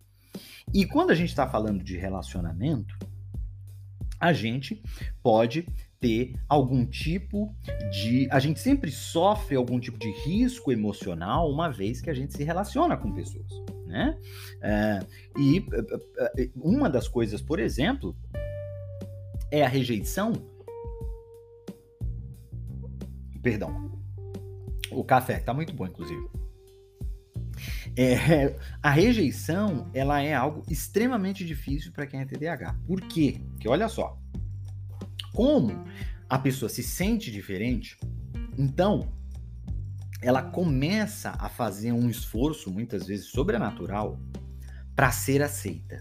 E 0.73 0.85
quando 0.85 1.11
a 1.11 1.15
gente 1.15 1.29
está 1.29 1.47
falando 1.47 1.83
de 1.83 1.97
relacionamento, 1.97 2.97
a 4.19 4.31
gente 4.31 4.81
pode 5.21 5.67
ter 5.99 6.35
algum 6.47 6.85
tipo 6.85 7.55
de. 7.91 8.27
A 8.31 8.39
gente 8.39 8.59
sempre 8.59 8.91
sofre 8.91 9.55
algum 9.55 9.79
tipo 9.79 9.97
de 9.97 10.11
risco 10.23 10.71
emocional 10.71 11.49
uma 11.51 11.69
vez 11.69 12.01
que 12.01 12.09
a 12.09 12.13
gente 12.13 12.33
se 12.33 12.43
relaciona 12.43 12.95
com 12.95 13.11
pessoas. 13.11 13.51
Né? 13.85 14.17
É, 14.61 14.99
e 15.37 15.65
é, 16.17 16.43
é, 16.43 16.49
uma 16.55 16.89
das 16.89 17.07
coisas, 17.07 17.41
por 17.41 17.59
exemplo, 17.59 18.15
é 19.51 19.63
a 19.63 19.67
rejeição. 19.67 20.33
Perdão. 23.41 24.00
O 24.91 25.03
café, 25.03 25.39
tá 25.39 25.53
muito 25.53 25.73
bom, 25.73 25.87
inclusive. 25.87 26.27
É, 27.95 28.55
a 28.81 28.89
rejeição, 28.89 29.89
ela 29.93 30.21
é 30.21 30.33
algo 30.33 30.63
extremamente 30.69 31.45
difícil 31.45 31.91
para 31.91 32.05
quem 32.05 32.21
é 32.21 32.25
TDAH. 32.25 32.75
Por 32.85 33.01
quê? 33.01 33.41
Porque 33.51 33.67
olha 33.67 33.87
só, 33.87 34.17
como 35.33 35.85
a 36.29 36.37
pessoa 36.37 36.69
se 36.69 36.83
sente 36.83 37.31
diferente, 37.31 37.97
então 38.57 39.11
ela 40.21 40.43
começa 40.43 41.31
a 41.39 41.49
fazer 41.49 41.91
um 41.91 42.09
esforço, 42.09 42.69
muitas 42.71 43.07
vezes 43.07 43.27
sobrenatural, 43.27 44.19
para 44.95 45.11
ser 45.11 45.41
aceita. 45.41 45.99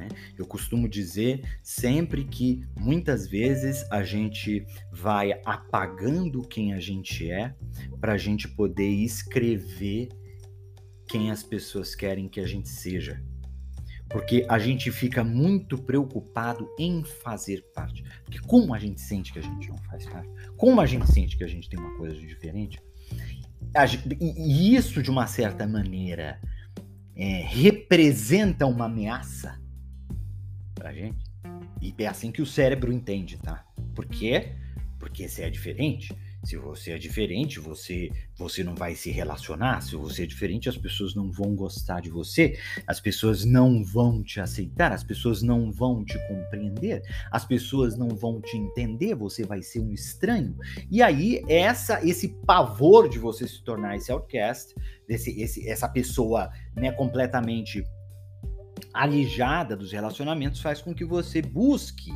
Né? 0.00 0.08
Eu 0.38 0.46
costumo 0.46 0.88
dizer 0.88 1.42
sempre 1.62 2.24
que 2.24 2.64
muitas 2.74 3.28
vezes 3.28 3.84
a 3.90 4.02
gente 4.02 4.64
vai 4.90 5.38
apagando 5.44 6.40
quem 6.40 6.72
a 6.72 6.80
gente 6.80 7.30
é 7.30 7.54
para 8.00 8.14
a 8.14 8.18
gente 8.18 8.48
poder 8.48 8.88
escrever 8.88 10.08
quem 11.06 11.30
as 11.30 11.42
pessoas 11.42 11.94
querem 11.94 12.30
que 12.30 12.40
a 12.40 12.46
gente 12.46 12.70
seja. 12.70 13.22
Porque 14.08 14.46
a 14.48 14.58
gente 14.58 14.90
fica 14.90 15.22
muito 15.22 15.76
preocupado 15.76 16.66
em 16.78 17.04
fazer 17.04 17.62
parte. 17.74 18.02
Porque 18.24 18.40
como 18.40 18.72
a 18.74 18.78
gente 18.78 19.02
sente 19.02 19.34
que 19.34 19.38
a 19.38 19.42
gente 19.42 19.68
não 19.68 19.78
faz 19.82 20.06
parte, 20.06 20.30
como 20.56 20.80
a 20.80 20.86
gente 20.86 21.12
sente 21.12 21.36
que 21.36 21.44
a 21.44 21.46
gente 21.46 21.68
tem 21.68 21.78
uma 21.78 21.94
coisa 21.98 22.14
de 22.14 22.26
diferente, 22.26 22.80
e 24.18 24.74
isso 24.74 25.02
de 25.02 25.10
uma 25.10 25.26
certa 25.26 25.66
maneira 25.66 26.40
é, 27.14 27.42
representa 27.42 28.66
uma 28.66 28.86
ameaça 28.86 29.60
pra 30.80 30.94
gente. 30.94 31.22
E 31.80 31.94
é 31.98 32.06
assim 32.06 32.32
que 32.32 32.40
o 32.40 32.46
cérebro 32.46 32.90
entende, 32.90 33.36
tá? 33.36 33.64
Por 33.94 34.06
quê? 34.06 34.52
Porque 34.98 35.28
você 35.28 35.42
é 35.42 35.50
diferente. 35.50 36.14
Se 36.42 36.56
você 36.56 36.92
é 36.92 36.98
diferente, 36.98 37.60
você 37.60 38.10
você 38.38 38.64
não 38.64 38.74
vai 38.74 38.94
se 38.94 39.10
relacionar. 39.10 39.82
Se 39.82 39.94
você 39.94 40.22
é 40.22 40.26
diferente, 40.26 40.70
as 40.70 40.76
pessoas 40.76 41.14
não 41.14 41.30
vão 41.30 41.54
gostar 41.54 42.00
de 42.00 42.08
você, 42.08 42.58
as 42.86 42.98
pessoas 42.98 43.44
não 43.44 43.84
vão 43.84 44.22
te 44.22 44.40
aceitar, 44.40 44.90
as 44.90 45.04
pessoas 45.04 45.42
não 45.42 45.70
vão 45.70 46.02
te 46.02 46.18
compreender, 46.28 47.02
as 47.30 47.44
pessoas 47.44 47.96
não 47.98 48.08
vão 48.08 48.40
te 48.40 48.56
entender, 48.56 49.14
você 49.14 49.44
vai 49.44 49.62
ser 49.62 49.80
um 49.80 49.92
estranho. 49.92 50.56
E 50.90 51.02
aí 51.02 51.42
essa 51.46 52.02
esse 52.06 52.28
pavor 52.46 53.06
de 53.06 53.18
você 53.18 53.46
se 53.46 53.62
tornar 53.62 53.96
esse 53.96 54.10
outcast, 54.10 54.74
desse 55.06 55.38
esse, 55.42 55.68
essa 55.68 55.88
pessoa, 55.88 56.50
né, 56.74 56.90
completamente 56.90 57.84
alijada 58.92 59.76
dos 59.76 59.92
relacionamentos 59.92 60.60
faz 60.60 60.80
com 60.82 60.94
que 60.94 61.04
você 61.04 61.40
busque 61.40 62.10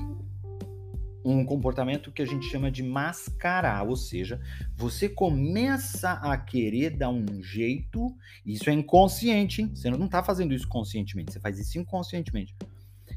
um 1.25 1.45
comportamento 1.45 2.13
que 2.13 2.21
a 2.21 2.27
gente 2.27 2.47
chama 2.47 2.71
de 2.71 2.83
mascarar, 2.83 3.89
ou 3.89 3.97
seja, 3.97 4.39
você 4.77 5.09
começa 5.09 6.13
a 6.13 6.37
querer 6.37 6.91
dar 6.91 7.09
um 7.09 7.43
jeito, 7.43 8.15
isso 8.45 8.69
é 8.69 8.75
inconsciente, 8.75 9.63
hein? 9.63 9.73
você 9.75 9.89
não 9.91 10.05
está 10.05 10.23
fazendo 10.23 10.53
isso 10.53 10.69
conscientemente, 10.69 11.33
você 11.33 11.41
faz 11.41 11.59
isso 11.59 11.79
inconscientemente, 11.79 12.55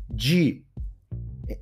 de 0.10 0.64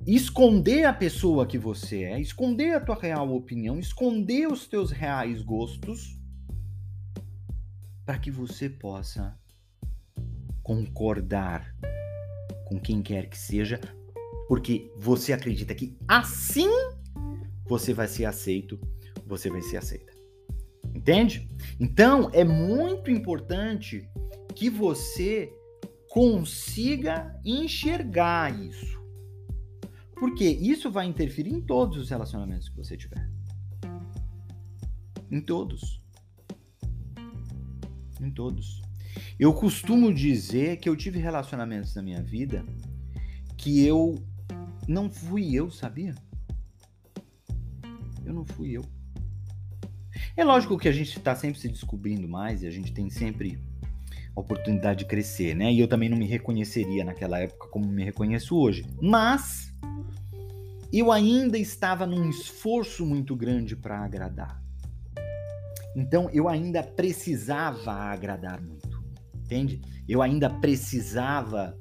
esconder 0.06 0.84
a 0.84 0.92
pessoa 0.92 1.46
que 1.46 1.58
você 1.58 2.04
é, 2.04 2.20
esconder 2.20 2.74
a 2.74 2.80
tua 2.80 2.96
real 3.00 3.34
opinião, 3.34 3.78
esconder 3.78 4.46
os 4.46 4.68
teus 4.68 4.92
reais 4.92 5.42
gostos, 5.42 6.16
para 8.04 8.18
que 8.18 8.30
você 8.30 8.70
possa 8.70 9.36
concordar 10.66 11.72
com 12.64 12.80
quem 12.80 13.00
quer 13.00 13.28
que 13.28 13.38
seja, 13.38 13.80
porque 14.48 14.92
você 14.96 15.32
acredita 15.32 15.72
que 15.76 15.96
assim 16.08 16.68
você 17.68 17.94
vai 17.94 18.08
ser 18.08 18.24
aceito, 18.24 18.76
você 19.24 19.48
vai 19.48 19.62
ser 19.62 19.76
aceita. 19.76 20.12
Entende? 20.92 21.48
Então 21.78 22.30
é 22.32 22.42
muito 22.42 23.12
importante 23.12 24.10
que 24.56 24.68
você 24.68 25.52
consiga 26.10 27.40
enxergar 27.44 28.52
isso. 28.60 29.00
Porque 30.16 30.46
isso 30.46 30.90
vai 30.90 31.06
interferir 31.06 31.52
em 31.52 31.60
todos 31.60 31.96
os 31.96 32.10
relacionamentos 32.10 32.68
que 32.68 32.76
você 32.76 32.96
tiver. 32.96 33.30
Em 35.30 35.40
todos. 35.40 36.02
Em 38.20 38.32
todos. 38.32 38.85
Eu 39.38 39.52
costumo 39.52 40.12
dizer 40.12 40.78
que 40.78 40.88
eu 40.88 40.96
tive 40.96 41.18
relacionamentos 41.18 41.94
na 41.94 42.02
minha 42.02 42.22
vida 42.22 42.64
que 43.56 43.84
eu 43.84 44.14
não 44.86 45.10
fui 45.10 45.54
eu, 45.54 45.70
sabia? 45.70 46.14
Eu 48.24 48.32
não 48.32 48.44
fui 48.44 48.76
eu. 48.76 48.84
É 50.36 50.44
lógico 50.44 50.78
que 50.78 50.88
a 50.88 50.92
gente 50.92 51.16
está 51.16 51.34
sempre 51.34 51.58
se 51.58 51.68
descobrindo 51.68 52.28
mais 52.28 52.62
e 52.62 52.66
a 52.66 52.70
gente 52.70 52.92
tem 52.92 53.08
sempre 53.08 53.58
a 54.34 54.40
oportunidade 54.40 55.00
de 55.00 55.04
crescer, 55.06 55.54
né? 55.54 55.72
E 55.72 55.80
eu 55.80 55.88
também 55.88 56.08
não 56.08 56.18
me 56.18 56.26
reconheceria 56.26 57.04
naquela 57.04 57.38
época 57.38 57.68
como 57.68 57.86
me 57.86 58.04
reconheço 58.04 58.54
hoje. 58.56 58.84
Mas 59.00 59.74
eu 60.92 61.10
ainda 61.10 61.56
estava 61.56 62.06
num 62.06 62.28
esforço 62.28 63.06
muito 63.06 63.34
grande 63.34 63.74
para 63.74 63.98
agradar. 64.04 64.62
Então 65.96 66.28
eu 66.30 66.48
ainda 66.48 66.82
precisava 66.82 67.92
agradar 67.92 68.60
muito 68.60 68.75
entende? 69.46 69.80
Eu 70.08 70.20
ainda 70.20 70.50
precisava 70.50 71.78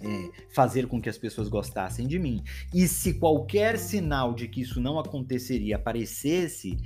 é, 0.00 0.30
fazer 0.50 0.86
com 0.86 1.00
que 1.00 1.08
as 1.08 1.18
pessoas 1.18 1.48
gostassem 1.48 2.06
de 2.06 2.18
mim. 2.18 2.42
E 2.72 2.86
se 2.86 3.14
qualquer 3.14 3.78
sinal 3.78 4.32
de 4.32 4.46
que 4.46 4.60
isso 4.60 4.80
não 4.80 4.98
aconteceria 4.98 5.76
aparecesse, 5.76 6.78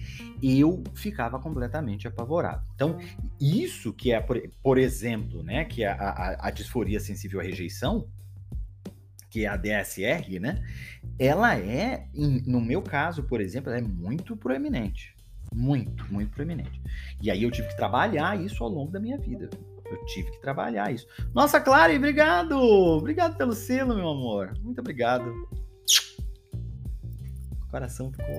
eu 0.43 0.83
ficava 0.95 1.39
completamente 1.39 2.09
apavorado. 2.09 2.65
Então, 2.75 2.99
isso 3.41 3.93
que 3.93 4.13
é, 4.13 4.21
por, 4.21 4.41
por 4.63 4.79
exemplo, 4.79 5.43
né, 5.43 5.65
que 5.65 5.83
é 5.83 5.89
a, 5.89 5.95
a, 5.95 6.49
a 6.49 6.51
disforia 6.51 7.01
sensível 7.01 7.41
à 7.41 7.43
rejeição, 7.43 8.09
que 9.29 9.45
é 9.45 9.49
a 9.49 9.57
DSR, 9.57 10.39
né? 10.39 10.63
Ela 11.19 11.57
é, 11.59 12.07
no 12.15 12.61
meu 12.61 12.83
caso, 12.83 13.23
por 13.23 13.41
exemplo, 13.41 13.71
ela 13.71 13.79
é 13.79 13.83
muito 13.83 14.37
proeminente. 14.37 15.15
Muito, 15.55 16.11
muito 16.13 16.31
proeminente. 16.31 16.81
E 17.21 17.31
aí 17.31 17.43
eu 17.43 17.51
tive 17.51 17.69
que 17.69 17.77
trabalhar 17.77 18.39
isso 18.41 18.63
ao 18.63 18.71
longo 18.71 18.91
da 18.91 19.01
minha 19.01 19.19
vida. 19.19 19.49
Eu 19.93 20.05
tive 20.07 20.31
que 20.31 20.41
trabalhar 20.41 20.93
isso. 20.93 21.07
Nossa, 21.35 21.61
Clara, 21.61 21.95
obrigado! 21.95 22.57
Obrigado 22.59 23.37
pelo 23.37 23.53
selo, 23.53 23.95
meu 23.95 24.09
amor. 24.09 24.55
Muito 24.61 24.81
obrigado. 24.81 25.31
O 27.61 27.69
coração 27.71 28.11
ficou 28.11 28.39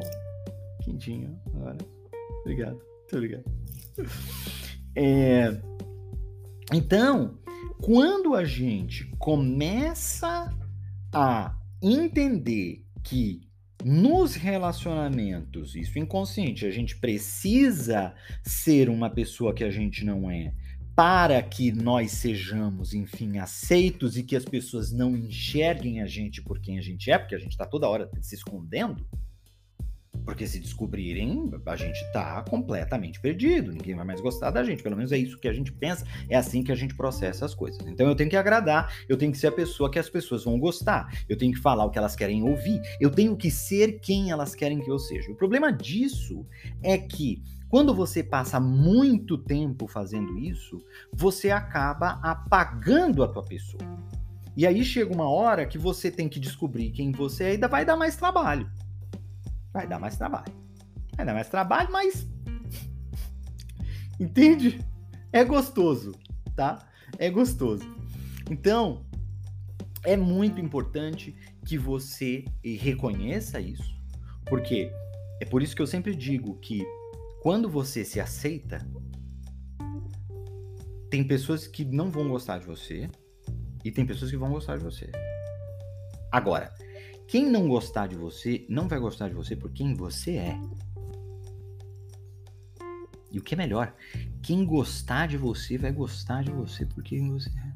quentinho 0.83 1.39
agora. 1.53 1.77
Obrigado. 2.41 2.75
Muito 2.75 3.15
obrigado. 3.15 3.45
É... 4.95 5.59
Então, 6.71 7.37
quando 7.81 8.35
a 8.35 8.45
gente 8.45 9.05
começa 9.17 10.53
a 11.13 11.55
entender 11.81 12.85
que 13.03 13.41
nos 13.83 14.35
relacionamentos, 14.35 15.75
isso 15.75 15.99
inconsciente, 15.99 16.65
a 16.65 16.71
gente 16.71 16.97
precisa 16.97 18.15
ser 18.41 18.89
uma 18.89 19.09
pessoa 19.09 19.53
que 19.53 19.63
a 19.63 19.69
gente 19.69 20.05
não 20.05 20.31
é 20.31 20.53
para 20.95 21.41
que 21.41 21.71
nós 21.71 22.11
sejamos, 22.11 22.93
enfim, 22.93 23.39
aceitos 23.39 24.15
e 24.15 24.23
que 24.23 24.35
as 24.35 24.45
pessoas 24.45 24.91
não 24.91 25.17
enxerguem 25.17 26.01
a 26.01 26.05
gente 26.05 26.41
por 26.41 26.59
quem 26.59 26.77
a 26.77 26.81
gente 26.81 27.09
é, 27.09 27.17
porque 27.17 27.35
a 27.35 27.39
gente 27.39 27.51
está 27.51 27.65
toda 27.65 27.89
hora 27.89 28.09
se 28.21 28.35
escondendo. 28.35 29.05
Porque 30.23 30.47
se 30.47 30.59
descobrirem, 30.59 31.51
a 31.65 31.75
gente 31.75 31.99
tá 32.13 32.41
completamente 32.43 33.19
perdido, 33.19 33.73
ninguém 33.73 33.95
vai 33.95 34.05
mais 34.05 34.21
gostar 34.21 34.51
da 34.51 34.63
gente. 34.63 34.81
Pelo 34.81 34.95
menos 34.95 35.11
é 35.11 35.17
isso 35.17 35.37
que 35.37 35.49
a 35.49 35.53
gente 35.53 35.71
pensa, 35.73 36.05
é 36.29 36.37
assim 36.37 36.63
que 36.63 36.71
a 36.71 36.75
gente 36.75 36.95
processa 36.95 37.43
as 37.43 37.53
coisas. 37.53 37.85
Então 37.87 38.07
eu 38.07 38.15
tenho 38.15 38.29
que 38.29 38.37
agradar, 38.37 38.93
eu 39.09 39.17
tenho 39.17 39.33
que 39.33 39.37
ser 39.37 39.47
a 39.47 39.51
pessoa 39.51 39.91
que 39.91 39.99
as 39.99 40.09
pessoas 40.09 40.45
vão 40.45 40.57
gostar, 40.59 41.11
eu 41.27 41.35
tenho 41.35 41.51
que 41.51 41.59
falar 41.59 41.83
o 41.83 41.89
que 41.89 41.97
elas 41.97 42.15
querem 42.15 42.41
ouvir, 42.43 42.79
eu 43.01 43.09
tenho 43.09 43.35
que 43.35 43.51
ser 43.51 43.99
quem 43.99 44.31
elas 44.31 44.55
querem 44.55 44.79
que 44.79 44.89
eu 44.89 44.99
seja. 44.99 45.29
O 45.29 45.35
problema 45.35 45.73
disso 45.73 46.45
é 46.81 46.97
que 46.97 47.41
quando 47.73 47.91
você 47.91 48.21
passa 48.21 48.59
muito 48.59 49.35
tempo 49.35 49.87
fazendo 49.87 50.37
isso, 50.37 50.77
você 51.11 51.49
acaba 51.49 52.19
apagando 52.21 53.23
a 53.23 53.27
tua 53.27 53.41
pessoa. 53.41 53.81
E 54.55 54.67
aí 54.67 54.85
chega 54.85 55.11
uma 55.11 55.27
hora 55.27 55.65
que 55.65 55.79
você 55.79 56.11
tem 56.11 56.29
que 56.29 56.39
descobrir 56.39 56.91
quem 56.91 57.11
você 57.11 57.45
é 57.45 57.47
e 57.47 57.51
ainda 57.53 57.67
vai 57.67 57.83
dar 57.83 57.97
mais 57.97 58.15
trabalho. 58.15 58.71
Vai 59.73 59.87
dar 59.87 59.97
mais 59.97 60.15
trabalho. 60.15 60.53
Vai 61.17 61.25
dar 61.25 61.33
mais 61.33 61.49
trabalho, 61.49 61.91
mas. 61.91 62.27
Entende? 64.21 64.79
É 65.31 65.43
gostoso, 65.43 66.11
tá? 66.55 66.87
É 67.17 67.27
gostoso. 67.27 67.91
Então, 68.51 69.03
é 70.03 70.15
muito 70.15 70.61
importante 70.61 71.35
que 71.65 71.79
você 71.79 72.45
reconheça 72.63 73.59
isso, 73.59 73.99
porque 74.45 74.91
é 75.41 75.45
por 75.45 75.63
isso 75.63 75.75
que 75.75 75.81
eu 75.81 75.87
sempre 75.87 76.15
digo 76.15 76.53
que 76.59 76.85
quando 77.43 77.69
você 77.69 78.05
se 78.05 78.21
aceita, 78.21 78.87
tem 81.09 81.27
pessoas 81.27 81.67
que 81.67 81.83
não 81.83 82.09
vão 82.09 82.29
gostar 82.29 82.59
de 82.59 82.65
você 82.65 83.09
e 83.83 83.91
tem 83.91 84.05
pessoas 84.05 84.31
que 84.31 84.37
vão 84.37 84.49
gostar 84.49 84.77
de 84.77 84.83
você. 84.85 85.11
Agora, 86.31 86.73
quem 87.27 87.45
não 87.51 87.67
gostar 87.67 88.07
de 88.07 88.15
você, 88.15 88.65
não 88.69 88.87
vai 88.87 88.97
gostar 88.97 89.27
de 89.27 89.35
você 89.35 89.57
por 89.57 89.73
quem 89.73 89.93
você 89.93 90.37
é. 90.37 90.57
E 93.29 93.39
o 93.39 93.43
que 93.43 93.55
é 93.55 93.57
melhor, 93.57 93.93
quem 94.41 94.65
gostar 94.65 95.27
de 95.27 95.35
você 95.35 95.77
vai 95.77 95.91
gostar 95.91 96.45
de 96.45 96.51
você 96.51 96.85
por 96.85 97.03
quem 97.03 97.29
você 97.29 97.49
é. 97.49 97.73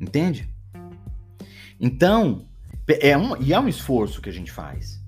Entende? 0.00 0.52
Então, 1.78 2.48
é 2.88 3.16
um, 3.16 3.40
e 3.40 3.52
é 3.52 3.60
um 3.60 3.68
esforço 3.68 4.20
que 4.20 4.28
a 4.28 4.32
gente 4.32 4.50
faz. 4.50 4.99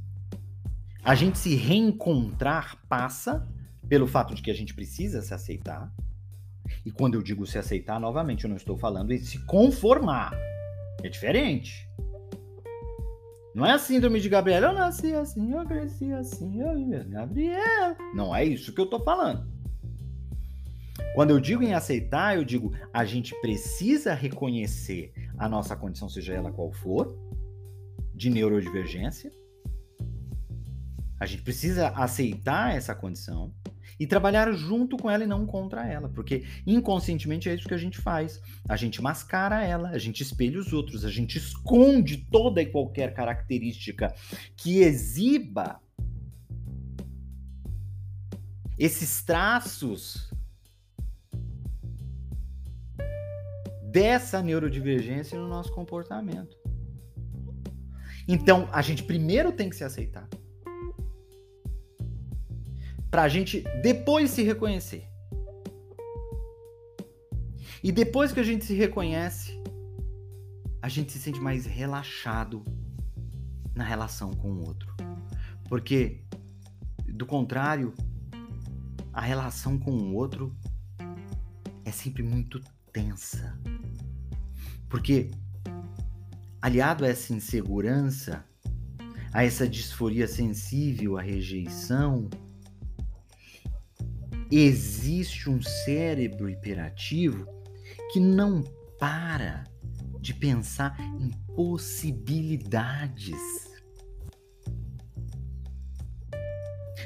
A 1.05 1.17
gente 1.17 1.37
se 1.37 1.57
reencontrar 1.57 2.79
passa 2.89 3.49
pelo 3.89 4.07
fato 4.07 4.35
de 4.37 4.43
que 4.43 4.51
a 4.53 4.55
gente 4.55 4.73
precisa 4.73 5.21
se 5.21 5.35
aceitar, 5.35 5.93
e 6.87 6.93
quando 6.93 7.15
eu 7.15 7.23
digo 7.23 7.45
se 7.45 7.59
aceitar, 7.59 8.01
novamente, 8.01 8.45
eu 8.45 8.49
não 8.49 8.57
estou 8.57 8.77
falando 8.77 9.13
em 9.13 9.19
se 9.19 9.39
conformar. 9.45 10.33
É 11.03 11.09
diferente. 11.09 11.89
Não 13.53 13.67
é 13.67 13.73
a 13.73 13.79
síndrome 13.79 14.21
de 14.21 14.29
Gabriela. 14.29 14.69
Eu 14.69 14.75
nasci 14.75 15.13
assim, 15.13 15.53
eu 15.53 15.67
cresci 15.67 16.13
assim, 16.13 16.61
eu 16.61 16.75
vivi 16.75 17.05
Gabriela. 17.11 17.97
Não 18.15 18.35
é 18.35 18.45
isso 18.45 18.73
que 18.73 18.81
eu 18.81 18.85
estou 18.85 19.03
falando. 19.03 19.51
Quando 21.15 21.31
eu 21.31 21.41
digo 21.41 21.63
em 21.63 21.75
aceitar, 21.75 22.37
eu 22.37 22.45
digo 22.45 22.73
a 22.93 23.05
gente 23.05 23.35
precisa 23.41 24.15
reconhecer 24.15 25.13
a 25.37 25.49
nossa 25.49 25.77
condição, 25.77 26.09
seja 26.09 26.33
ela 26.33 26.53
qual 26.53 26.73
for, 26.73 27.19
de 28.15 28.31
neurodivergência. 28.31 29.31
A 31.23 31.27
gente 31.27 31.43
precisa 31.43 31.91
aceitar 31.91 32.75
essa 32.75 32.97
condição 32.97 33.55
e 34.01 34.09
trabalhar 34.09 34.51
junto 34.51 34.97
com 34.97 35.09
ela 35.09 35.23
e 35.23 35.27
não 35.27 35.47
contra 35.47 35.87
ela, 35.87 36.09
porque 36.09 36.45
inconscientemente 36.67 37.49
é 37.49 37.55
isso 37.55 37.69
que 37.69 37.75
a 37.75 37.79
gente 37.79 37.99
faz. 37.99 38.43
A 38.69 38.75
gente 38.75 39.01
mascara 39.01 39.65
ela, 39.65 39.91
a 39.91 39.99
gente 39.99 40.21
espelha 40.21 40.59
os 40.59 40.73
outros, 40.73 41.05
a 41.05 41.11
gente 41.11 41.39
esconde 41.39 42.27
toda 42.29 42.61
e 42.61 42.67
qualquer 42.67 43.15
característica 43.15 44.13
que 44.57 44.81
exiba 44.81 45.81
esses 48.77 49.23
traços 49.23 50.29
dessa 53.93 54.43
neurodivergência 54.43 55.39
no 55.39 55.47
nosso 55.47 55.73
comportamento. 55.73 56.57
Então, 58.27 58.69
a 58.73 58.83
gente 58.83 59.05
primeiro 59.05 59.53
tem 59.53 59.71
que 59.71 59.77
se 59.77 59.85
aceitar 59.85 60.29
para 63.13 63.25
a 63.25 63.29
gente 63.29 63.63
depois 63.83 64.31
se 64.31 64.43
reconhecer. 64.43 65.07
E 67.85 67.93
depois 67.93 68.33
que 68.33 68.41
a 68.41 68.43
gente 68.43 68.65
se 68.65 68.73
reconhece, 68.73 69.63
a 70.81 70.89
gente 70.89 71.13
se 71.13 71.19
sente 71.19 71.39
mais 71.39 71.67
relaxado 71.67 72.65
na 73.75 73.85
relação 73.85 74.33
com 74.33 74.49
o 74.53 74.67
outro. 74.67 74.97
Porque, 75.69 76.23
do 77.07 77.27
contrário, 77.27 77.93
a 79.13 79.21
relação 79.21 79.79
com 79.79 79.91
o 79.91 80.15
outro 80.15 80.57
é 81.85 81.91
sempre 81.91 82.23
muito 82.23 82.63
tensa. 82.95 83.59
Porque, 84.89 85.31
aliado 86.63 87.05
a 87.05 87.09
essa 87.09 87.35
insegurança, 87.35 88.43
a 89.35 89.45
essa 89.45 89.69
disforia 89.69 90.27
sensível, 90.27 91.19
à 91.19 91.21
rejeição, 91.21 92.31
existe 94.59 95.49
um 95.49 95.63
cérebro 95.63 96.51
hiperativo 96.51 97.47
que 98.13 98.21
não 98.21 98.63
para 98.99 99.65
de 100.21 100.35
pensar 100.35 100.95
em 101.19 101.31
possibilidades. 101.55 103.72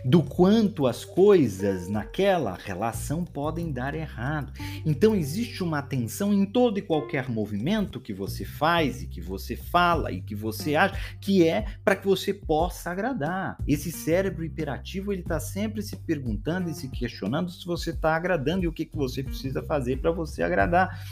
Do 0.06 0.22
quanto 0.22 0.86
as 0.86 1.04
coisas 1.04 1.88
naquela 1.88 2.54
relação 2.54 3.24
podem 3.24 3.72
dar 3.72 3.92
errado. 3.92 4.52
Então 4.84 5.16
existe 5.16 5.64
uma 5.64 5.80
atenção 5.80 6.32
em 6.32 6.46
todo 6.46 6.78
e 6.78 6.82
qualquer 6.82 7.28
movimento 7.28 8.00
que 8.00 8.14
você 8.14 8.44
faz 8.44 9.02
e 9.02 9.08
que 9.08 9.20
você 9.20 9.56
fala 9.56 10.12
e 10.12 10.20
que 10.20 10.34
você 10.34 10.76
age, 10.76 10.94
que 11.20 11.44
é 11.44 11.66
para 11.84 11.96
que 11.96 12.06
você 12.06 12.32
possa 12.32 12.88
agradar. 12.88 13.58
Esse 13.66 13.90
cérebro 13.90 14.44
hiperativo 14.44 15.12
ele 15.12 15.22
está 15.22 15.40
sempre 15.40 15.82
se 15.82 15.96
perguntando 15.96 16.70
e 16.70 16.74
se 16.74 16.86
questionando 16.88 17.50
se 17.50 17.66
você 17.66 17.90
está 17.90 18.14
agradando 18.14 18.62
e 18.62 18.68
o 18.68 18.72
que, 18.72 18.84
que 18.84 18.96
você 18.96 19.24
precisa 19.24 19.60
fazer 19.60 19.96
para 20.00 20.12
você 20.12 20.40
agradar. 20.40 21.04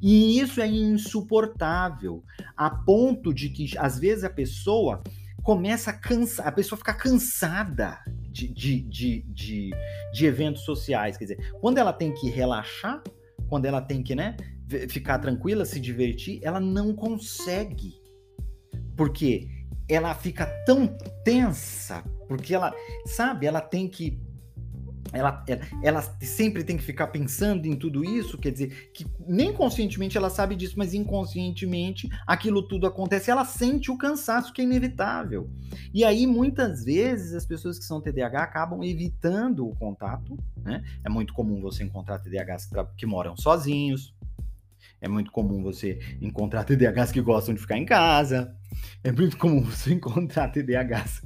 E 0.00 0.38
isso 0.38 0.60
é 0.60 0.66
insuportável, 0.66 2.22
a 2.54 2.68
ponto 2.68 3.32
de 3.32 3.48
que 3.48 3.78
às 3.78 3.98
vezes 3.98 4.24
a 4.24 4.30
pessoa 4.30 5.02
começa 5.42 5.90
a 5.90 5.94
cansar, 5.94 6.46
a 6.46 6.52
pessoa 6.52 6.78
fica 6.78 6.92
cansada 6.92 7.98
de, 8.32 8.48
de, 8.48 9.22
de, 9.22 9.70
de, 10.12 10.26
eventos 10.26 10.62
sociais. 10.62 11.16
Quer 11.16 11.24
dizer, 11.24 11.52
quando 11.60 11.78
ela 11.78 11.92
tem 11.92 12.12
que 12.14 12.30
relaxar, 12.30 13.02
quando 13.48 13.66
ela 13.66 13.80
tem 13.80 14.02
que 14.02 14.14
né, 14.14 14.36
ficar 14.88 15.18
tranquila, 15.18 15.64
se 15.64 15.78
divertir, 15.78 16.40
ela 16.42 16.58
não 16.58 16.94
consegue. 16.94 17.94
Porque 18.96 19.48
ela 19.88 20.14
fica 20.14 20.46
tão 20.64 20.86
tensa, 21.24 22.02
porque 22.28 22.54
ela, 22.54 22.74
sabe, 23.06 23.46
ela 23.46 23.60
tem 23.60 23.88
que 23.88 24.18
ela, 25.12 25.44
ela, 25.46 25.60
ela, 25.82 26.02
sempre 26.20 26.64
tem 26.64 26.76
que 26.76 26.82
ficar 26.82 27.08
pensando 27.08 27.66
em 27.66 27.76
tudo 27.76 28.04
isso, 28.04 28.38
quer 28.38 28.50
dizer, 28.50 28.90
que 28.92 29.06
nem 29.26 29.52
conscientemente 29.52 30.16
ela 30.16 30.30
sabe 30.30 30.56
disso, 30.56 30.74
mas 30.76 30.94
inconscientemente 30.94 32.08
aquilo 32.26 32.62
tudo 32.66 32.86
acontece, 32.86 33.30
ela 33.30 33.44
sente 33.44 33.90
o 33.90 33.98
cansaço 33.98 34.52
que 34.52 34.62
é 34.62 34.64
inevitável. 34.64 35.50
E 35.92 36.04
aí, 36.04 36.26
muitas 36.26 36.84
vezes, 36.84 37.34
as 37.34 37.44
pessoas 37.44 37.78
que 37.78 37.84
são 37.84 38.00
TDAH 38.00 38.42
acabam 38.42 38.82
evitando 38.82 39.68
o 39.68 39.76
contato, 39.76 40.38
né? 40.56 40.82
É 41.04 41.08
muito 41.08 41.34
comum 41.34 41.60
você 41.60 41.84
encontrar 41.84 42.18
TDAHs 42.18 42.66
que, 42.66 42.74
que 42.98 43.06
moram 43.06 43.36
sozinhos, 43.36 44.14
É 45.00 45.08
muito 45.08 45.32
comum 45.32 45.62
você 45.62 45.98
encontrar 46.20 46.64
TDAHs 46.64 47.10
que 47.12 47.20
gostam 47.20 47.54
de 47.54 47.60
ficar 47.60 47.76
em 47.76 47.84
casa. 47.84 48.56
É 49.02 49.12
muito 49.12 49.36
comum 49.36 49.62
você 49.66 49.92
encontrar 49.92 50.48
TDAHs 50.48 51.22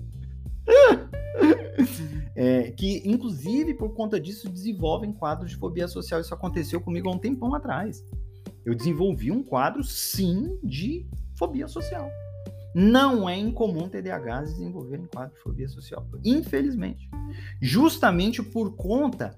é, 2.34 2.70
que, 2.72 3.02
inclusive, 3.04 3.74
por 3.74 3.94
conta 3.94 4.20
disso, 4.20 4.48
desenvolvem 4.48 5.12
quadros 5.12 5.50
de 5.50 5.56
fobia 5.56 5.88
social. 5.88 6.20
Isso 6.20 6.34
aconteceu 6.34 6.80
comigo 6.80 7.08
há 7.08 7.12
um 7.12 7.18
tempão 7.18 7.54
atrás. 7.54 8.04
Eu 8.64 8.74
desenvolvi 8.74 9.30
um 9.30 9.42
quadro, 9.42 9.82
sim, 9.84 10.58
de 10.62 11.06
fobia 11.36 11.68
social. 11.68 12.10
Não 12.74 13.26
é 13.26 13.38
incomum 13.38 13.88
TDAHs 13.88 14.52
desenvolverem 14.52 15.06
quadro 15.06 15.34
de 15.34 15.40
fobia 15.40 15.68
social, 15.68 16.06
infelizmente. 16.22 17.08
Justamente 17.60 18.42
por 18.42 18.76
conta 18.76 19.34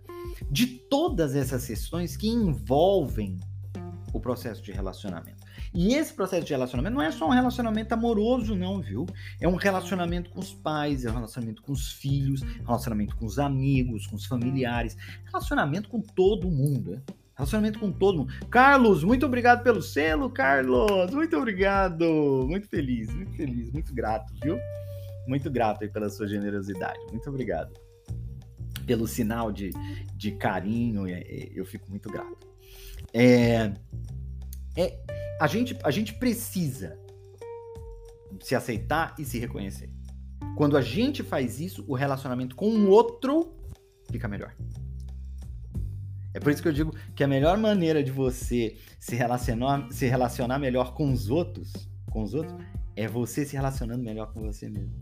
de 0.51 0.67
todas 0.67 1.37
essas 1.37 1.67
questões 1.67 2.17
que 2.17 2.29
envolvem 2.29 3.39
o 4.13 4.19
processo 4.19 4.61
de 4.63 4.73
relacionamento. 4.73 5.38
E 5.75 5.95
esse 5.95 6.13
processo 6.13 6.45
de 6.45 6.53
relacionamento 6.53 6.95
não 6.95 7.03
é 7.03 7.11
só 7.11 7.27
um 7.27 7.33
relacionamento 7.33 7.93
amoroso, 7.93 8.57
não, 8.57 8.81
viu? 8.81 9.07
É 9.41 9.47
um 9.47 9.57
relacionamento 9.57 10.31
com 10.31 10.41
os 10.41 10.53
pais, 10.55 11.05
é 11.05 11.11
um 11.11 11.15
relacionamento 11.15 11.63
com 11.63 11.73
os 11.73 11.93
filhos, 11.93 12.43
relacionamento 12.43 13.17
com 13.17 13.27
os 13.27 13.39
amigos, 13.39 14.07
com 14.07 14.17
os 14.17 14.27
familiares, 14.27 14.97
relacionamento 15.27 15.89
com 15.89 16.01
todo 16.01 16.51
mundo, 16.51 16.93
né? 16.93 17.03
Relacionamento 17.37 17.79
com 17.79 17.93
todo 17.93 18.19
mundo. 18.19 18.33
Carlos, 18.51 19.05
muito 19.05 19.25
obrigado 19.25 19.63
pelo 19.63 19.81
selo, 19.81 20.29
Carlos. 20.29 21.13
Muito 21.13 21.37
obrigado. 21.37 22.05
Muito 22.49 22.67
feliz, 22.67 23.15
muito 23.15 23.33
feliz, 23.37 23.71
muito 23.71 23.95
grato, 23.95 24.35
viu? 24.43 24.59
Muito 25.29 25.49
grato 25.49 25.85
aí 25.85 25.89
pela 25.89 26.09
sua 26.09 26.27
generosidade. 26.27 26.99
Muito 27.13 27.29
obrigado. 27.29 27.73
Pelo 28.85 29.07
sinal 29.07 29.53
de, 29.53 29.71
de 30.17 30.33
carinho, 30.33 31.07
eu 31.07 31.65
fico 31.65 31.89
muito 31.91 32.11
grato. 32.11 32.49
É, 33.13 33.73
é, 34.77 34.99
a, 35.41 35.47
gente, 35.47 35.79
a 35.85 35.91
gente 35.91 36.15
precisa 36.15 36.99
se 38.41 38.55
aceitar 38.55 39.15
e 39.19 39.25
se 39.25 39.39
reconhecer. 39.39 39.91
Quando 40.57 40.77
a 40.77 40.83
gente 40.83 41.23
faz 41.23 41.61
isso, 41.61 41.85
o 41.87 41.95
relacionamento 41.95 42.57
com 42.57 42.69
o 42.69 42.89
outro 42.89 43.55
fica 44.11 44.27
melhor. 44.27 44.55
É 46.35 46.41
por 46.41 46.53
isso 46.53 46.63
que 46.63 46.69
eu 46.69 46.73
digo 46.73 46.95
que 47.15 47.25
a 47.25 47.29
melhor 47.29 47.57
maneira 47.59 48.03
de 48.03 48.11
você 48.11 48.77
se 48.99 49.17
relacionar, 49.17 49.89
se 49.91 50.07
relacionar 50.07 50.59
melhor 50.59 50.95
com 50.95 51.13
os 51.13 51.31
outros, 51.31 51.89
com 52.11 52.23
os 52.23 52.35
outros, 52.35 52.55
é 52.95 53.07
você 53.07 53.45
se 53.45 53.55
relacionando 53.55 54.03
melhor 54.03 54.33
com 54.33 54.41
você 54.41 54.69
mesmo. 54.69 54.93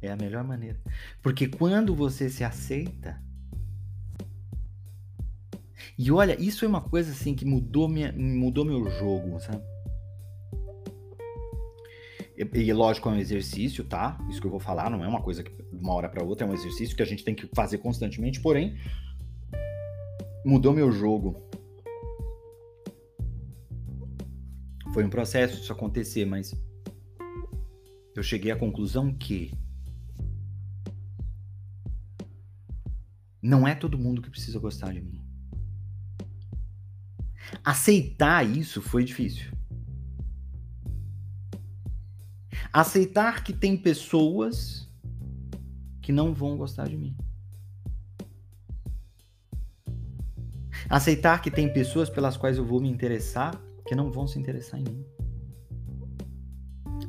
É 0.00 0.10
a 0.10 0.16
melhor 0.16 0.44
maneira. 0.44 0.78
Porque 1.22 1.48
quando 1.48 1.94
você 1.94 2.30
se 2.30 2.44
aceita, 2.44 3.20
e 5.98 6.10
olha, 6.10 6.40
isso 6.40 6.64
é 6.64 6.68
uma 6.68 6.80
coisa 6.80 7.10
assim 7.10 7.34
que 7.34 7.44
mudou, 7.44 7.88
minha, 7.88 8.12
mudou 8.12 8.64
meu 8.64 8.88
jogo, 8.90 9.40
sabe? 9.40 9.62
E, 12.36 12.70
lógico, 12.72 13.08
é 13.08 13.12
um 13.12 13.18
exercício, 13.18 13.82
tá? 13.82 14.18
Isso 14.28 14.40
que 14.40 14.46
eu 14.46 14.50
vou 14.50 14.60
falar 14.60 14.90
não 14.90 15.02
é 15.02 15.08
uma 15.08 15.22
coisa 15.22 15.42
que 15.42 15.50
de 15.50 15.82
uma 15.82 15.94
hora 15.94 16.08
para 16.08 16.22
outra, 16.22 16.46
é 16.46 16.50
um 16.50 16.54
exercício 16.54 16.94
que 16.94 17.02
a 17.02 17.06
gente 17.06 17.24
tem 17.24 17.34
que 17.34 17.48
fazer 17.54 17.78
constantemente, 17.78 18.40
porém, 18.40 18.78
mudou 20.44 20.74
meu 20.74 20.92
jogo. 20.92 21.42
Foi 24.92 25.02
um 25.02 25.10
processo 25.10 25.60
isso 25.60 25.72
acontecer, 25.72 26.26
mas 26.26 26.54
eu 28.14 28.22
cheguei 28.22 28.50
à 28.50 28.56
conclusão 28.56 29.14
que 29.14 29.52
não 33.42 33.66
é 33.66 33.74
todo 33.74 33.98
mundo 33.98 34.20
que 34.20 34.30
precisa 34.30 34.58
gostar 34.58 34.92
de 34.92 35.00
mim. 35.00 35.25
Aceitar 37.66 38.44
isso 38.44 38.80
foi 38.80 39.02
difícil. 39.02 39.50
Aceitar 42.72 43.42
que 43.42 43.52
tem 43.52 43.76
pessoas 43.76 44.88
que 46.00 46.12
não 46.12 46.32
vão 46.32 46.56
gostar 46.56 46.86
de 46.88 46.96
mim. 46.96 47.16
Aceitar 50.88 51.42
que 51.42 51.50
tem 51.50 51.72
pessoas 51.72 52.08
pelas 52.08 52.36
quais 52.36 52.56
eu 52.56 52.64
vou 52.64 52.80
me 52.80 52.88
interessar 52.88 53.60
que 53.84 53.96
não 53.96 54.12
vão 54.12 54.28
se 54.28 54.38
interessar 54.38 54.78
em 54.78 54.84
mim. 54.84 55.04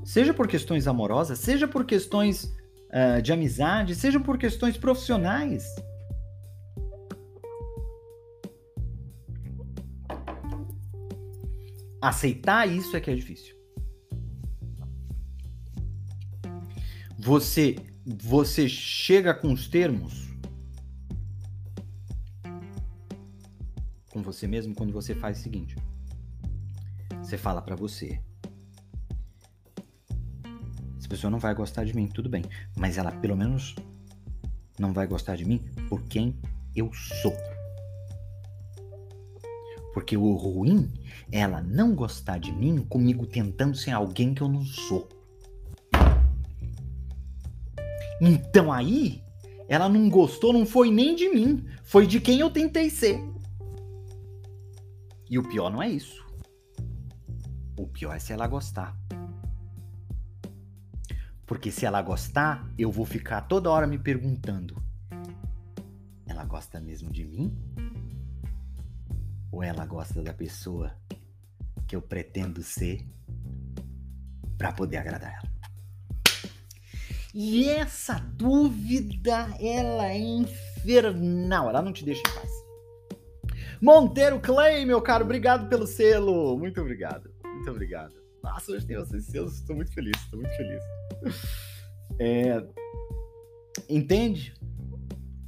Seja 0.03 0.33
por 0.33 0.47
questões 0.47 0.87
amorosas, 0.87 1.37
seja 1.37 1.67
por 1.67 1.85
questões 1.85 2.45
uh, 2.45 3.21
de 3.21 3.31
amizade, 3.31 3.93
seja 3.93 4.19
por 4.19 4.39
questões 4.39 4.75
profissionais. 4.75 5.63
Aceitar 12.09 12.65
isso 12.79 12.95
é 12.95 13.01
que 13.01 13.11
é 13.11 13.15
difícil. 13.15 13.57
você 17.27 17.75
você 18.05 18.69
chega 18.69 19.33
com 19.33 19.51
os 19.51 19.67
termos 19.67 20.29
com 24.09 24.21
você 24.21 24.47
mesmo 24.47 24.73
quando 24.73 24.93
você 24.93 25.13
faz 25.13 25.39
o 25.39 25.43
seguinte. 25.43 25.75
Você 27.21 27.37
fala 27.37 27.61
para 27.61 27.75
você. 27.75 28.21
Essa 30.97 31.09
pessoa 31.09 31.29
não 31.29 31.39
vai 31.39 31.53
gostar 31.53 31.83
de 31.83 31.93
mim, 31.93 32.07
tudo 32.07 32.29
bem, 32.29 32.43
mas 32.77 32.97
ela 32.97 33.11
pelo 33.11 33.35
menos 33.35 33.75
não 34.79 34.93
vai 34.93 35.05
gostar 35.05 35.35
de 35.35 35.43
mim 35.43 35.59
por 35.89 36.01
quem 36.03 36.39
eu 36.73 36.89
sou. 36.93 37.35
Porque 39.97 40.15
o 40.15 40.35
ruim 40.35 40.93
é 41.31 41.39
ela 41.39 41.59
não 41.59 41.95
gostar 41.95 42.37
de 42.37 42.51
mim 42.51 42.83
comigo 42.83 43.25
tentando 43.25 43.75
ser 43.75 43.89
alguém 43.89 44.31
que 44.31 44.43
eu 44.43 44.47
não 44.47 44.63
sou. 44.63 45.09
Então 48.21 48.71
aí, 48.71 49.23
ela 49.67 49.89
não 49.89 50.07
gostou, 50.07 50.53
não 50.53 50.67
foi 50.67 50.91
nem 50.91 51.15
de 51.15 51.27
mim, 51.29 51.65
foi 51.83 52.05
de 52.05 52.21
quem 52.21 52.39
eu 52.39 52.51
tentei 52.51 52.91
ser. 52.91 53.19
E 55.27 55.39
o 55.39 55.49
pior 55.49 55.71
não 55.71 55.81
é 55.81 55.89
isso. 55.89 56.23
O 57.75 57.87
pior 57.87 58.15
é 58.15 58.19
se 58.19 58.31
ela 58.31 58.45
gostar. 58.45 58.95
Porque 61.43 61.71
se 61.71 61.87
ela 61.87 62.03
gostar, 62.03 62.71
eu 62.77 62.91
vou 62.91 63.03
ficar 63.03 63.41
toda 63.41 63.71
hora 63.71 63.87
me 63.87 63.97
perguntando: 63.97 64.79
ela 66.27 66.45
gosta 66.45 66.79
mesmo 66.79 67.09
de 67.09 67.25
mim? 67.25 67.51
Ou 69.57 69.63
ela 69.63 69.87
gosta 69.87 70.21
da 70.21 70.31
pessoa 70.31 70.95
que 71.87 71.95
eu 71.95 72.01
pretendo 72.03 72.61
ser 72.61 73.03
para 74.55 74.71
poder 74.71 74.97
agradar 74.97 75.33
ela? 75.33 75.51
E 77.33 77.67
essa 77.67 78.19
dúvida, 78.19 79.47
ela 79.59 80.09
é 80.09 80.19
infernal, 80.19 81.71
ela 81.71 81.81
não 81.81 81.91
te 81.91 82.05
deixa 82.05 82.21
em 82.21 82.33
paz. 82.35 82.51
Monteiro 83.81 84.39
Clay, 84.39 84.85
meu 84.85 85.01
caro, 85.01 85.25
obrigado 85.25 85.67
pelo 85.67 85.87
selo. 85.87 86.55
Muito 86.55 86.79
obrigado, 86.79 87.27
muito 87.43 87.71
obrigado. 87.71 88.13
Nossa, 88.43 88.71
hoje 88.73 88.85
tem 88.85 88.97
vocês 88.97 89.25
selos, 89.25 89.55
estou 89.55 89.75
muito 89.75 89.91
feliz, 89.91 90.15
estou 90.21 90.39
muito 90.39 90.55
feliz. 90.55 90.83
É, 92.19 92.63
entende? 93.89 94.53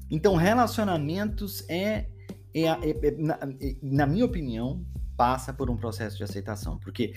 Então, 0.10 0.36
relacionamentos 0.36 1.64
é, 1.70 2.08
é, 2.54 2.64
é, 2.64 2.90
é 2.90 3.12
na, 3.18 3.40
é, 3.60 3.76
na 3.82 4.06
minha 4.06 4.26
opinião, 4.26 4.86
passa 5.20 5.54
por 5.54 5.70
um 5.70 5.76
processo 5.76 6.16
de 6.16 6.24
aceitação, 6.24 6.78
porque 6.78 7.14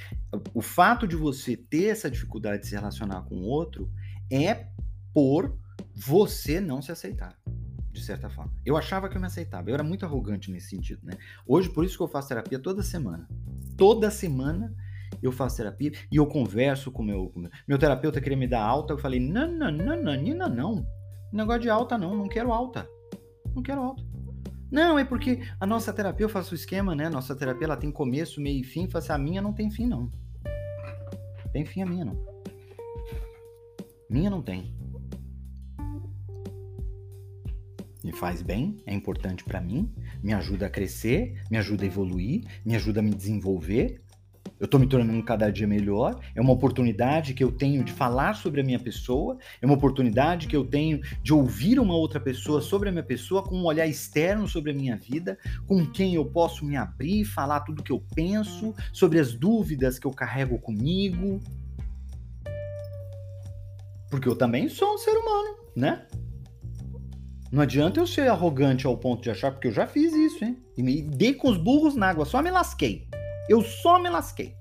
o 0.52 0.60
fato 0.60 1.06
de 1.06 1.14
você 1.14 1.56
ter 1.56 1.84
essa 1.84 2.10
dificuldade 2.10 2.62
de 2.62 2.68
se 2.68 2.74
relacionar 2.74 3.22
com 3.22 3.36
o 3.36 3.44
outro 3.44 3.88
é 4.30 4.66
por 5.14 5.56
você 5.94 6.60
não 6.60 6.82
se 6.82 6.90
aceitar, 6.90 7.38
de 7.92 8.02
certa 8.02 8.28
forma. 8.28 8.52
Eu 8.66 8.76
achava 8.76 9.08
que 9.08 9.16
eu 9.16 9.20
me 9.20 9.26
aceitava, 9.26 9.70
eu 9.70 9.74
era 9.74 9.84
muito 9.84 10.04
arrogante 10.04 10.50
nesse 10.50 10.70
sentido, 10.70 11.00
né? 11.04 11.12
Hoje, 11.46 11.70
por 11.70 11.84
isso 11.84 11.96
que 11.96 12.02
eu 12.02 12.08
faço 12.08 12.28
terapia 12.28 12.58
toda 12.58 12.82
semana. 12.82 13.28
Toda 13.76 14.10
semana 14.10 14.74
eu 15.22 15.30
faço 15.30 15.58
terapia 15.58 15.92
e 16.10 16.16
eu 16.16 16.26
converso 16.26 16.90
com 16.90 17.02
meu 17.02 17.28
com 17.28 17.40
meu, 17.40 17.50
meu 17.68 17.78
terapeuta 17.78 18.20
queria 18.20 18.36
me 18.36 18.48
dar 18.48 18.62
alta, 18.62 18.94
eu 18.94 18.98
falei: 18.98 19.20
"Não, 19.20 19.50
não, 19.50 19.70
não, 19.70 20.02
não, 20.02 20.14
Nina, 20.14 20.48
não. 20.48 20.84
Negócio 21.32 21.62
de 21.62 21.70
alta 21.70 21.96
não, 21.96 22.16
não 22.16 22.28
quero 22.28 22.52
alta. 22.52 22.88
Não 23.54 23.62
quero 23.62 23.80
alta. 23.80 24.11
Não, 24.72 24.98
é 24.98 25.04
porque 25.04 25.42
a 25.60 25.66
nossa 25.66 25.92
terapia, 25.92 26.24
eu 26.24 26.30
faço 26.30 26.52
o 26.52 26.54
esquema, 26.54 26.94
né? 26.94 27.10
Nossa 27.10 27.36
terapia 27.36 27.66
ela 27.66 27.76
tem 27.76 27.92
começo, 27.92 28.40
meio 28.40 28.58
e 28.58 28.64
fim. 28.64 28.88
Assim, 28.94 29.12
a 29.12 29.18
minha 29.18 29.42
não 29.42 29.52
tem 29.52 29.70
fim, 29.70 29.86
não. 29.86 30.10
Tem 31.52 31.62
fim 31.66 31.82
a 31.82 31.86
minha, 31.86 32.06
não. 32.06 32.16
Minha 34.08 34.30
não 34.30 34.40
tem. 34.40 34.74
Me 38.02 38.12
faz 38.12 38.40
bem, 38.40 38.82
é 38.86 38.94
importante 38.94 39.44
para 39.44 39.60
mim, 39.60 39.92
me 40.22 40.32
ajuda 40.32 40.66
a 40.66 40.70
crescer, 40.70 41.40
me 41.50 41.58
ajuda 41.58 41.84
a 41.84 41.86
evoluir, 41.86 42.42
me 42.64 42.74
ajuda 42.74 43.00
a 43.00 43.02
me 43.02 43.14
desenvolver. 43.14 44.01
Eu 44.62 44.66
estou 44.66 44.78
me 44.78 44.86
tornando 44.86 45.20
cada 45.24 45.50
dia 45.50 45.66
melhor. 45.66 46.20
É 46.36 46.40
uma 46.40 46.52
oportunidade 46.52 47.34
que 47.34 47.42
eu 47.42 47.50
tenho 47.50 47.82
de 47.82 47.92
falar 47.92 48.34
sobre 48.36 48.60
a 48.60 48.64
minha 48.64 48.78
pessoa. 48.78 49.36
É 49.60 49.66
uma 49.66 49.74
oportunidade 49.74 50.46
que 50.46 50.54
eu 50.54 50.64
tenho 50.64 51.00
de 51.20 51.34
ouvir 51.34 51.80
uma 51.80 51.96
outra 51.96 52.20
pessoa 52.20 52.60
sobre 52.60 52.88
a 52.88 52.92
minha 52.92 53.02
pessoa, 53.02 53.42
com 53.42 53.56
um 53.56 53.64
olhar 53.64 53.88
externo 53.88 54.46
sobre 54.46 54.70
a 54.70 54.74
minha 54.74 54.96
vida, 54.96 55.36
com 55.66 55.84
quem 55.84 56.14
eu 56.14 56.24
posso 56.24 56.64
me 56.64 56.76
abrir, 56.76 57.24
falar 57.24 57.58
tudo 57.62 57.82
que 57.82 57.90
eu 57.90 58.04
penso, 58.14 58.72
sobre 58.92 59.18
as 59.18 59.34
dúvidas 59.34 59.98
que 59.98 60.06
eu 60.06 60.12
carrego 60.12 60.56
comigo. 60.60 61.40
Porque 64.08 64.28
eu 64.28 64.36
também 64.36 64.68
sou 64.68 64.94
um 64.94 64.98
ser 64.98 65.18
humano, 65.18 65.56
né? 65.74 66.06
Não 67.50 67.62
adianta 67.62 67.98
eu 67.98 68.06
ser 68.06 68.28
arrogante 68.30 68.86
ao 68.86 68.96
ponto 68.96 69.24
de 69.24 69.30
achar, 69.30 69.50
porque 69.50 69.66
eu 69.66 69.72
já 69.72 69.88
fiz 69.88 70.12
isso, 70.12 70.44
hein? 70.44 70.56
E 70.78 70.84
me 70.84 71.02
dei 71.02 71.34
com 71.34 71.48
os 71.48 71.56
burros 71.56 71.96
na 71.96 72.10
água, 72.10 72.24
só 72.24 72.40
me 72.40 72.50
lasquei. 72.52 73.08
Eu 73.52 73.60
só 73.60 73.98
me 73.98 74.08
lasquei. 74.08 74.56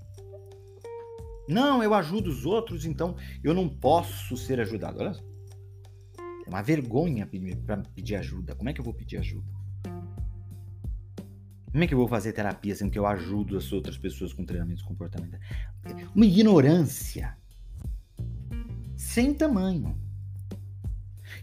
Não, 1.48 1.82
eu 1.82 1.94
ajudo 1.94 2.30
os 2.30 2.46
outros, 2.46 2.86
então 2.86 3.16
eu 3.42 3.54
não 3.54 3.70
posso 3.70 4.36
ser 4.36 4.60
ajudado. 4.60 5.00
Olha 5.00 5.14
só. 5.14 5.24
É 6.46 6.50
uma 6.50 6.62
vergonha 6.62 7.26
para 7.66 7.78
pedir 7.96 8.18
ajuda. 8.18 8.54
Como 8.54 8.70
é 8.70 8.74
que 8.74 8.82
eu 8.82 8.84
vou 8.84 8.94
pedir 8.94 9.16
ajuda? 9.16 9.48
Como 11.72 11.82
é 11.82 11.88
que 11.88 11.94
eu 11.94 11.98
vou 11.98 12.08
fazer 12.10 12.34
terapia 12.34 12.76
sendo 12.76 12.92
que 12.92 13.00
eu 13.00 13.08
ajudo 13.08 13.56
as 13.56 13.72
outras 13.72 13.98
pessoas 13.98 14.34
com 14.34 14.44
treinamentos 14.44 14.84
comportamentais? 14.84 15.42
Uma 16.14 16.26
ignorância 16.26 17.38
sem 18.98 19.34
tamanho. 19.34 19.98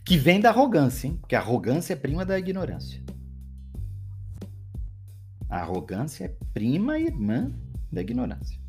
Que 0.04 0.18
vem 0.18 0.38
da 0.38 0.50
arrogância, 0.50 1.06
hein? 1.06 1.16
Porque 1.16 1.34
a 1.34 1.40
arrogância 1.40 1.94
é 1.94 1.96
prima 1.96 2.26
da 2.26 2.38
ignorância. 2.38 3.02
A 5.48 5.60
arrogância 5.60 6.24
é 6.24 6.36
prima 6.52 6.98
irmã 6.98 7.52
da 7.90 8.00
ignorância. 8.00 8.60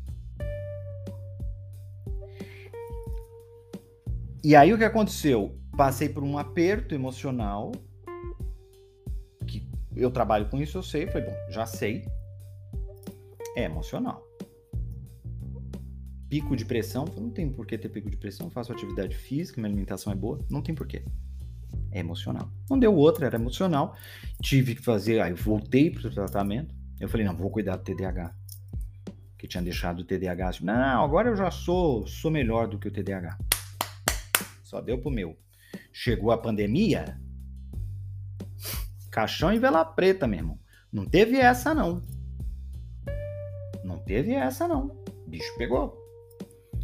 E 4.42 4.56
aí 4.56 4.72
o 4.72 4.78
que 4.78 4.84
aconteceu? 4.84 5.54
Passei 5.76 6.08
por 6.08 6.24
um 6.24 6.38
aperto 6.38 6.94
emocional. 6.94 7.72
Que 9.46 9.68
eu 9.94 10.10
trabalho 10.10 10.48
com 10.48 10.58
isso, 10.58 10.78
eu 10.78 10.82
sei. 10.82 11.06
Falei, 11.06 11.28
bom, 11.28 11.36
já 11.50 11.66
sei. 11.66 12.06
É 13.54 13.64
emocional. 13.64 14.26
Pico 16.30 16.56
de 16.56 16.64
pressão, 16.64 17.04
não 17.16 17.28
tem 17.28 17.50
por 17.50 17.66
que 17.66 17.76
ter 17.76 17.90
pico 17.90 18.08
de 18.08 18.16
pressão. 18.16 18.48
Faço 18.48 18.72
atividade 18.72 19.14
física, 19.16 19.60
minha 19.60 19.70
alimentação 19.70 20.12
é 20.12 20.16
boa, 20.16 20.38
não 20.48 20.62
tem 20.62 20.74
porquê. 20.74 21.04
É 21.92 21.98
emocional. 21.98 22.50
Não 22.68 22.78
deu 22.78 22.94
outra, 22.94 23.26
era 23.26 23.36
emocional. 23.36 23.96
Tive 24.40 24.74
que 24.74 24.82
fazer, 24.82 25.20
aí 25.20 25.32
voltei 25.32 25.90
para 25.90 26.08
o 26.08 26.10
tratamento. 26.10 26.74
Eu 27.00 27.08
falei, 27.08 27.26
não, 27.26 27.36
vou 27.36 27.50
cuidar 27.50 27.76
do 27.76 27.82
TDAH. 27.82 28.34
Que 29.36 29.48
tinha 29.48 29.62
deixado 29.62 30.00
o 30.00 30.04
TDAH. 30.04 30.52
Não, 30.62 31.04
agora 31.04 31.30
eu 31.30 31.36
já 31.36 31.50
sou, 31.50 32.06
sou 32.06 32.30
melhor 32.30 32.68
do 32.68 32.78
que 32.78 32.88
o 32.88 32.92
TDAH. 32.92 33.38
Só 34.62 34.80
deu 34.80 34.98
pro 34.98 35.10
meu. 35.10 35.36
Chegou 35.92 36.30
a 36.30 36.38
pandemia, 36.38 37.20
caixão 39.10 39.52
e 39.52 39.58
vela 39.58 39.84
preta, 39.84 40.26
meu 40.26 40.38
irmão. 40.38 40.58
Não 40.92 41.04
teve 41.04 41.36
essa, 41.36 41.74
não. 41.74 42.00
Não 43.84 43.98
teve 43.98 44.32
essa, 44.32 44.68
não. 44.68 45.02
O 45.26 45.28
bicho 45.28 45.52
pegou. 45.56 45.98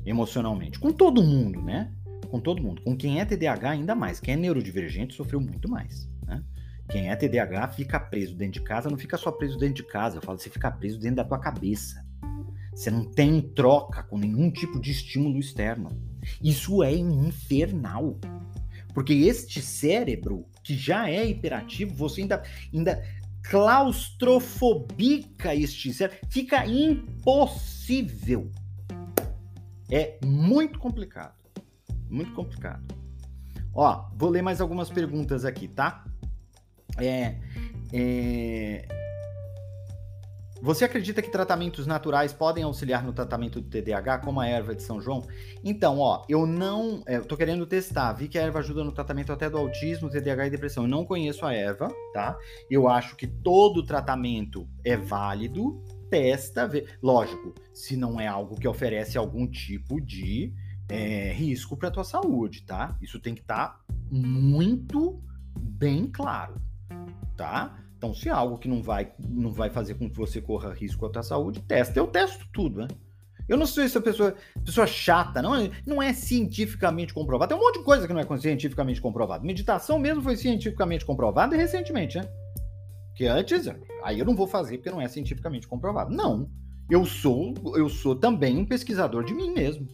Emocionalmente. 0.04 0.78
Com 0.78 0.92
todo 0.92 1.22
mundo, 1.22 1.62
né? 1.62 1.92
Com 2.26 2.40
todo 2.40 2.62
mundo. 2.62 2.82
Com 2.82 2.96
quem 2.96 3.20
é 3.20 3.24
TDAH, 3.24 3.70
ainda 3.70 3.94
mais. 3.94 4.20
Quem 4.20 4.34
é 4.34 4.36
neurodivergente 4.36 5.14
sofreu 5.14 5.40
muito 5.40 5.68
mais. 5.68 6.08
Né? 6.26 6.42
Quem 6.88 7.10
é 7.10 7.16
TDAH 7.16 7.68
fica 7.68 7.98
preso 7.98 8.36
dentro 8.36 8.60
de 8.60 8.62
casa, 8.62 8.88
não 8.88 8.98
fica 8.98 9.16
só 9.16 9.32
preso 9.32 9.58
dentro 9.58 9.76
de 9.76 9.84
casa. 9.84 10.18
Eu 10.18 10.22
falo, 10.22 10.38
você 10.38 10.50
fica 10.50 10.70
preso 10.70 10.98
dentro 10.98 11.16
da 11.16 11.24
tua 11.24 11.38
cabeça. 11.38 12.04
Você 12.74 12.90
não 12.90 13.10
tem 13.10 13.40
troca 13.40 14.02
com 14.02 14.18
nenhum 14.18 14.50
tipo 14.50 14.78
de 14.78 14.90
estímulo 14.90 15.38
externo. 15.38 15.90
Isso 16.42 16.82
é 16.82 16.94
infernal. 16.94 18.18
Porque 18.92 19.14
este 19.14 19.62
cérebro, 19.62 20.46
que 20.62 20.76
já 20.76 21.08
é 21.10 21.26
hiperativo, 21.26 21.94
você 21.94 22.20
ainda, 22.22 22.42
ainda 22.72 23.02
claustrofobica 23.42 25.54
este 25.54 25.92
cérebro, 25.92 26.18
fica 26.28 26.66
impossível. 26.66 28.50
É 29.90 30.18
muito 30.24 30.78
complicado. 30.78 31.34
Muito 32.08 32.32
complicado. 32.32 32.82
Ó, 33.74 34.08
vou 34.16 34.30
ler 34.30 34.42
mais 34.42 34.60
algumas 34.60 34.88
perguntas 34.90 35.44
aqui, 35.44 35.68
tá? 35.68 36.04
É, 36.98 37.36
é, 37.92 38.86
você 40.62 40.84
acredita 40.84 41.20
que 41.20 41.30
tratamentos 41.30 41.86
naturais 41.86 42.32
podem 42.32 42.64
auxiliar 42.64 43.04
no 43.04 43.12
tratamento 43.12 43.60
do 43.60 43.68
TDAH, 43.68 44.18
como 44.18 44.40
a 44.40 44.48
erva 44.48 44.74
de 44.74 44.82
São 44.82 45.00
João? 45.00 45.22
Então, 45.62 45.98
ó, 45.98 46.24
eu 46.28 46.46
não. 46.46 47.02
É, 47.06 47.18
eu 47.18 47.24
tô 47.24 47.36
querendo 47.36 47.66
testar. 47.66 48.12
Vi 48.14 48.26
que 48.26 48.38
a 48.38 48.42
erva 48.42 48.60
ajuda 48.60 48.82
no 48.82 48.92
tratamento 48.92 49.32
até 49.32 49.50
do 49.50 49.58
autismo, 49.58 50.08
TDAH 50.08 50.46
e 50.46 50.50
depressão. 50.50 50.84
Eu 50.84 50.88
não 50.88 51.04
conheço 51.04 51.44
a 51.44 51.52
erva, 51.52 51.88
tá? 52.12 52.36
Eu 52.70 52.88
acho 52.88 53.16
que 53.16 53.26
todo 53.26 53.84
tratamento 53.84 54.66
é 54.82 54.96
válido. 54.96 55.80
Testa, 56.10 56.66
vê. 56.66 56.86
Lógico, 57.02 57.54
se 57.74 57.96
não 57.96 58.18
é 58.18 58.26
algo 58.26 58.58
que 58.58 58.66
oferece 58.66 59.18
algum 59.18 59.46
tipo 59.46 60.00
de 60.00 60.54
é, 60.88 61.32
risco 61.32 61.76
para 61.76 61.90
tua 61.90 62.04
saúde, 62.04 62.62
tá? 62.62 62.96
Isso 63.00 63.20
tem 63.20 63.34
que 63.34 63.40
estar 63.40 63.68
tá 63.68 63.80
muito 64.10 65.22
bem 65.58 66.06
claro, 66.06 66.60
tá? 67.36 67.78
Então, 67.96 68.14
se 68.14 68.28
é 68.28 68.32
algo 68.32 68.58
que 68.58 68.68
não 68.68 68.82
vai, 68.82 69.12
não 69.18 69.50
vai 69.50 69.70
fazer 69.70 69.94
com 69.94 70.08
que 70.08 70.16
você 70.16 70.40
corra 70.40 70.72
risco 70.72 71.06
à 71.06 71.10
tua 71.10 71.22
saúde, 71.22 71.62
testa. 71.62 71.98
Eu 71.98 72.06
testo 72.06 72.46
tudo, 72.52 72.80
né? 72.80 72.88
Eu 73.48 73.56
não 73.56 73.66
sei 73.66 73.88
se 73.88 73.96
a 73.96 74.00
pessoa, 74.00 74.34
pessoa 74.64 74.86
chata, 74.86 75.40
não 75.40 75.54
é, 75.54 75.70
não 75.86 76.02
é 76.02 76.12
cientificamente 76.12 77.14
comprovado. 77.14 77.48
Tem 77.48 77.58
um 77.58 77.64
monte 77.64 77.78
de 77.78 77.84
coisa 77.84 78.06
que 78.06 78.12
não 78.12 78.20
é 78.20 78.38
cientificamente 78.38 79.00
comprovado. 79.00 79.46
Meditação 79.46 79.98
mesmo 79.98 80.20
foi 80.20 80.36
cientificamente 80.36 81.04
comprovada 81.04 81.56
recentemente, 81.56 82.18
né? 82.18 82.28
Que 83.14 83.26
antes, 83.26 83.68
aí 84.02 84.18
eu 84.18 84.26
não 84.26 84.34
vou 84.34 84.46
fazer 84.46 84.78
porque 84.78 84.90
não 84.90 85.00
é 85.00 85.08
cientificamente 85.08 85.66
comprovado. 85.66 86.14
Não. 86.14 86.50
Eu 86.90 87.04
sou, 87.04 87.54
eu 87.76 87.88
sou 87.88 88.14
também 88.14 88.58
um 88.58 88.66
pesquisador 88.66 89.24
de 89.24 89.32
mim 89.32 89.50
mesmo. 89.52 89.86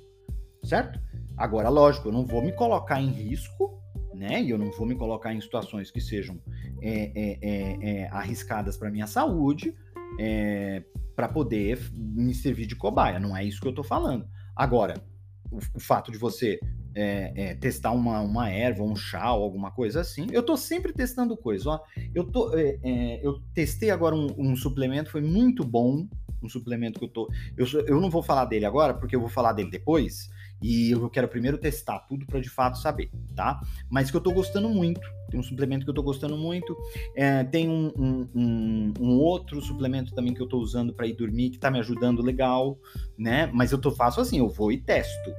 Certo? 0.63 1.01
Agora, 1.37 1.69
lógico, 1.69 2.09
eu 2.09 2.13
não 2.13 2.25
vou 2.25 2.43
me 2.43 2.53
colocar 2.53 3.01
em 3.01 3.11
risco 3.11 3.83
né? 4.15 4.43
E 4.43 4.51
eu 4.51 4.59
não 4.59 4.71
vou 4.71 4.87
me 4.87 4.95
colocar 4.95 5.35
em 5.35 5.41
situações 5.41 5.91
que 5.91 6.01
sejam 6.01 6.39
é, 6.81 7.13
é, 7.15 7.39
é, 7.43 7.91
é 7.91 8.09
arriscadas 8.09 8.77
para 8.77 8.91
minha 8.91 9.07
saúde 9.07 9.75
é, 10.19 10.83
para 11.17 11.29
poder 11.29 11.79
me 11.93 12.35
servir 12.35 12.67
de 12.67 12.77
cobaia. 12.77 13.19
Não 13.19 13.37
é 13.37 13.45
isso 13.45 13.61
que 13.61 13.67
eu 13.67 13.71
estou 13.71 13.85
falando. 13.85 14.27
Agora, 14.55 14.95
o, 15.51 15.59
o, 15.75 15.81
fato 15.81 16.13
de 16.13 16.19
você 16.19 16.61
é, 16.95 17.55
testar 17.55 17.93
uma, 17.93 18.21
uma 18.21 18.51
erva, 18.51 18.83
um 18.83 18.95
chá 18.95 19.33
ou 19.33 19.43
alguma 19.43 19.71
coisa 19.71 20.01
assim, 20.01 20.27
eu 20.31 20.41
estou 20.41 20.57
sempre 20.57 20.93
testando 20.93 21.37
coisas. 21.37 21.67
Ó, 21.67 21.83
eu, 22.15 22.25
tô, 22.25 22.53
eu 22.55 23.41
testei 23.55 23.91
agora 23.91 24.15
um, 24.15 24.29
um 24.39 24.57
suplemento, 24.57 25.11
foi 25.11 25.23
muito 25.23 25.65
bom. 25.65 26.07
Um 26.43 26.49
suplemento 26.49 26.99
que 26.99 27.05
eu 27.05 27.09
tô. 27.09 27.31
Eu, 27.57 27.67
eu 27.87 28.01
não 28.01 28.11
vou 28.11 28.21
falar 28.21 28.47
dele 28.47 28.67
agora, 28.67 28.93
porque 28.93 29.15
eu 29.15 29.21
vou 29.21 29.29
falar 29.29 29.53
dele 29.53 29.71
depois 29.71 30.29
e 30.63 30.93
eu 30.93 31.11
quero 31.11 31.27
primeiro 31.27 31.59
testar 31.59 31.99
tudo 32.01 32.25
para 32.27 32.41
de 32.41 32.49
fato 32.49 32.79
saber, 32.79 33.11
tá? 33.35 33.61
Mas 33.91 34.11
que 34.11 34.17
eu 34.17 34.21
tô 34.21 34.33
gostando 34.33 34.69
muito. 34.69 35.01
Tem 35.31 35.41
um 35.41 35.43
suplemento 35.43 35.85
que 35.85 35.91
eu 35.91 35.95
tô 35.95 36.03
gostando 36.03 36.37
muito. 36.37 36.77
É, 37.17 37.43
tem 37.43 37.69
um, 37.69 37.93
um, 37.97 38.29
um, 38.35 38.95
um, 39.01 39.19
outro 39.19 39.61
suplemento 39.61 40.15
também 40.15 40.33
que 40.35 40.41
eu 40.41 40.49
tô 40.49 40.59
usando 40.59 40.95
para 40.95 41.07
ir 41.07 41.15
dormir 41.15 41.51
que 41.51 41.59
tá 41.59 41.71
me 41.71 41.79
ajudando 41.79 42.23
legal, 42.23 42.79
né? 43.19 43.51
Mas 43.53 43.73
eu 43.73 43.79
tô 43.79 43.91
faço 43.91 44.21
assim, 44.21 44.39
eu 44.39 44.49
vou 44.49 44.71
e 44.71 44.79
testo, 44.79 45.33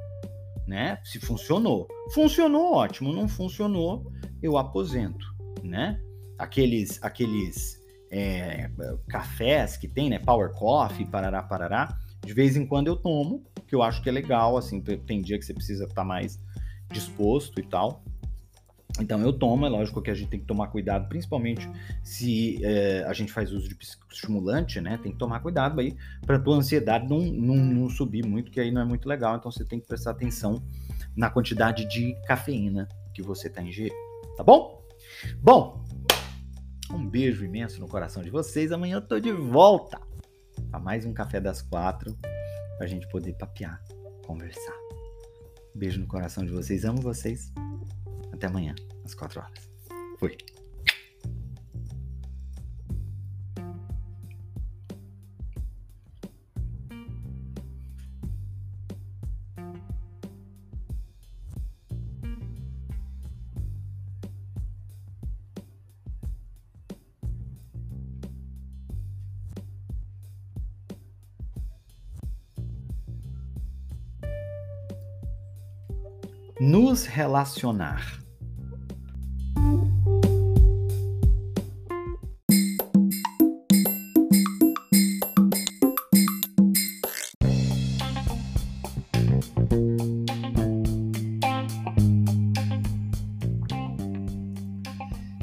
né? 0.68 1.00
Se 1.04 1.20
funcionou. 1.20 1.88
Funcionou, 2.14 2.74
ótimo. 2.74 3.14
Não 3.14 3.28
funcionou, 3.28 4.12
eu 4.42 4.58
aposento, 4.58 5.26
né? 5.64 6.00
Aqueles, 6.38 7.02
aqueles 7.02 7.80
é, 8.12 8.70
cafés 9.08 9.78
que 9.78 9.88
tem, 9.88 10.10
né? 10.10 10.20
Power 10.20 10.52
Coffee, 10.52 11.06
parará, 11.06 11.42
parará 11.44 11.98
de 12.26 12.34
vez 12.34 12.56
em 12.56 12.66
quando 12.66 12.88
eu 12.88 12.96
tomo, 12.96 13.44
que 13.74 13.76
eu 13.76 13.82
acho 13.82 14.04
que 14.04 14.10
é 14.10 14.12
legal, 14.12 14.56
assim, 14.56 14.80
tem 14.80 15.20
dia 15.20 15.40
que 15.40 15.44
você 15.44 15.52
precisa 15.52 15.86
estar 15.86 16.04
mais 16.04 16.40
disposto 16.92 17.60
e 17.60 17.64
tal. 17.64 18.04
Então 19.00 19.20
eu 19.22 19.34
tomo, 19.34 19.66
é 19.66 19.70
lógico 19.70 20.00
que 20.00 20.12
a 20.12 20.14
gente 20.14 20.30
tem 20.30 20.40
que 20.40 20.46
tomar 20.46 20.68
cuidado, 20.68 21.10
principalmente 21.10 21.68
se 22.04 22.64
é, 22.64 23.04
a 23.08 23.14
gente 23.14 23.34
faz 23.34 23.52
uso 23.52 23.68
de 23.68 23.76
estimulante, 24.12 24.80
né? 24.80 25.00
Tem 25.02 25.12
que 25.12 25.18
tomar 25.18 25.40
cuidado 25.40 25.80
aí 25.80 25.98
para 26.24 26.38
tua 26.38 26.56
ansiedade 26.56 27.10
não, 27.10 27.18
não, 27.18 27.56
não, 27.56 27.90
subir 27.90 28.24
muito, 28.24 28.52
que 28.52 28.60
aí 28.60 28.72
não 28.72 28.82
é 28.82 28.86
muito 28.86 29.10
legal. 29.10 29.38
Então 29.38 29.52
você 29.52 29.66
tem 29.66 29.80
que 29.80 29.88
prestar 29.88 30.12
atenção 30.12 30.62
na 31.16 31.32
quantidade 31.32 31.90
de 31.90 32.16
cafeína 32.28 32.88
que 33.12 33.24
você 33.24 33.48
está 33.48 33.64
ingerindo, 33.64 33.96
tá 34.38 34.44
bom? 34.44 34.84
Bom, 35.42 35.84
um 36.92 37.08
beijo 37.08 37.44
imenso 37.44 37.80
no 37.80 37.88
coração 37.88 38.22
de 38.22 38.30
vocês. 38.30 38.72
Amanhã 38.72 38.98
eu 38.98 39.02
tô 39.02 39.20
de 39.20 39.32
volta 39.32 40.00
para 40.70 40.80
mais 40.80 41.08
um 41.08 41.14
café 41.14 41.42
das 41.42 41.64
quatro, 41.64 42.16
para 42.78 42.86
a 42.86 42.90
gente 42.90 43.08
poder 43.10 43.34
papear, 43.34 43.82
conversar. 44.26 44.76
Beijo 45.76 46.00
no 46.00 46.08
coração 46.08 46.46
de 46.46 46.52
vocês, 46.52 46.86
amo 46.86 47.02
vocês. 47.02 47.52
Até 48.32 48.48
amanhã, 48.48 48.76
às 49.04 49.14
quatro 49.14 49.40
horas. 49.40 49.70
Fui. 50.20 50.38
Nos 76.60 77.06
relacionar. 77.06 78.24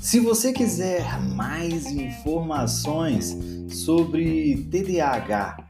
Se 0.01 0.18
você 0.18 0.53
quiser 0.53 1.20
mais 1.37 1.87
informações 1.87 3.37
sobre 3.68 4.57
TDAH 4.68 5.66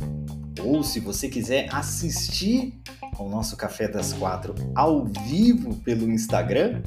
ou 0.64 0.82
se 0.82 0.98
você 0.98 1.28
quiser 1.28 1.68
assistir 1.74 2.79
ao 3.20 3.28
nosso 3.28 3.54
Café 3.56 3.86
das 3.86 4.14
Quatro 4.14 4.54
ao 4.74 5.04
vivo 5.04 5.74
pelo 5.76 6.10
Instagram, 6.10 6.82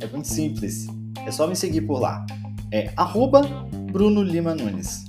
é 0.00 0.06
muito 0.08 0.26
simples. 0.26 0.86
É 1.24 1.30
só 1.30 1.46
me 1.46 1.54
seguir 1.54 1.82
por 1.82 2.00
lá. 2.00 2.26
É 2.72 2.92
arroba 2.96 3.42
Bruno 3.92 4.22
Lima 4.22 4.54
Nunes. 4.54 5.07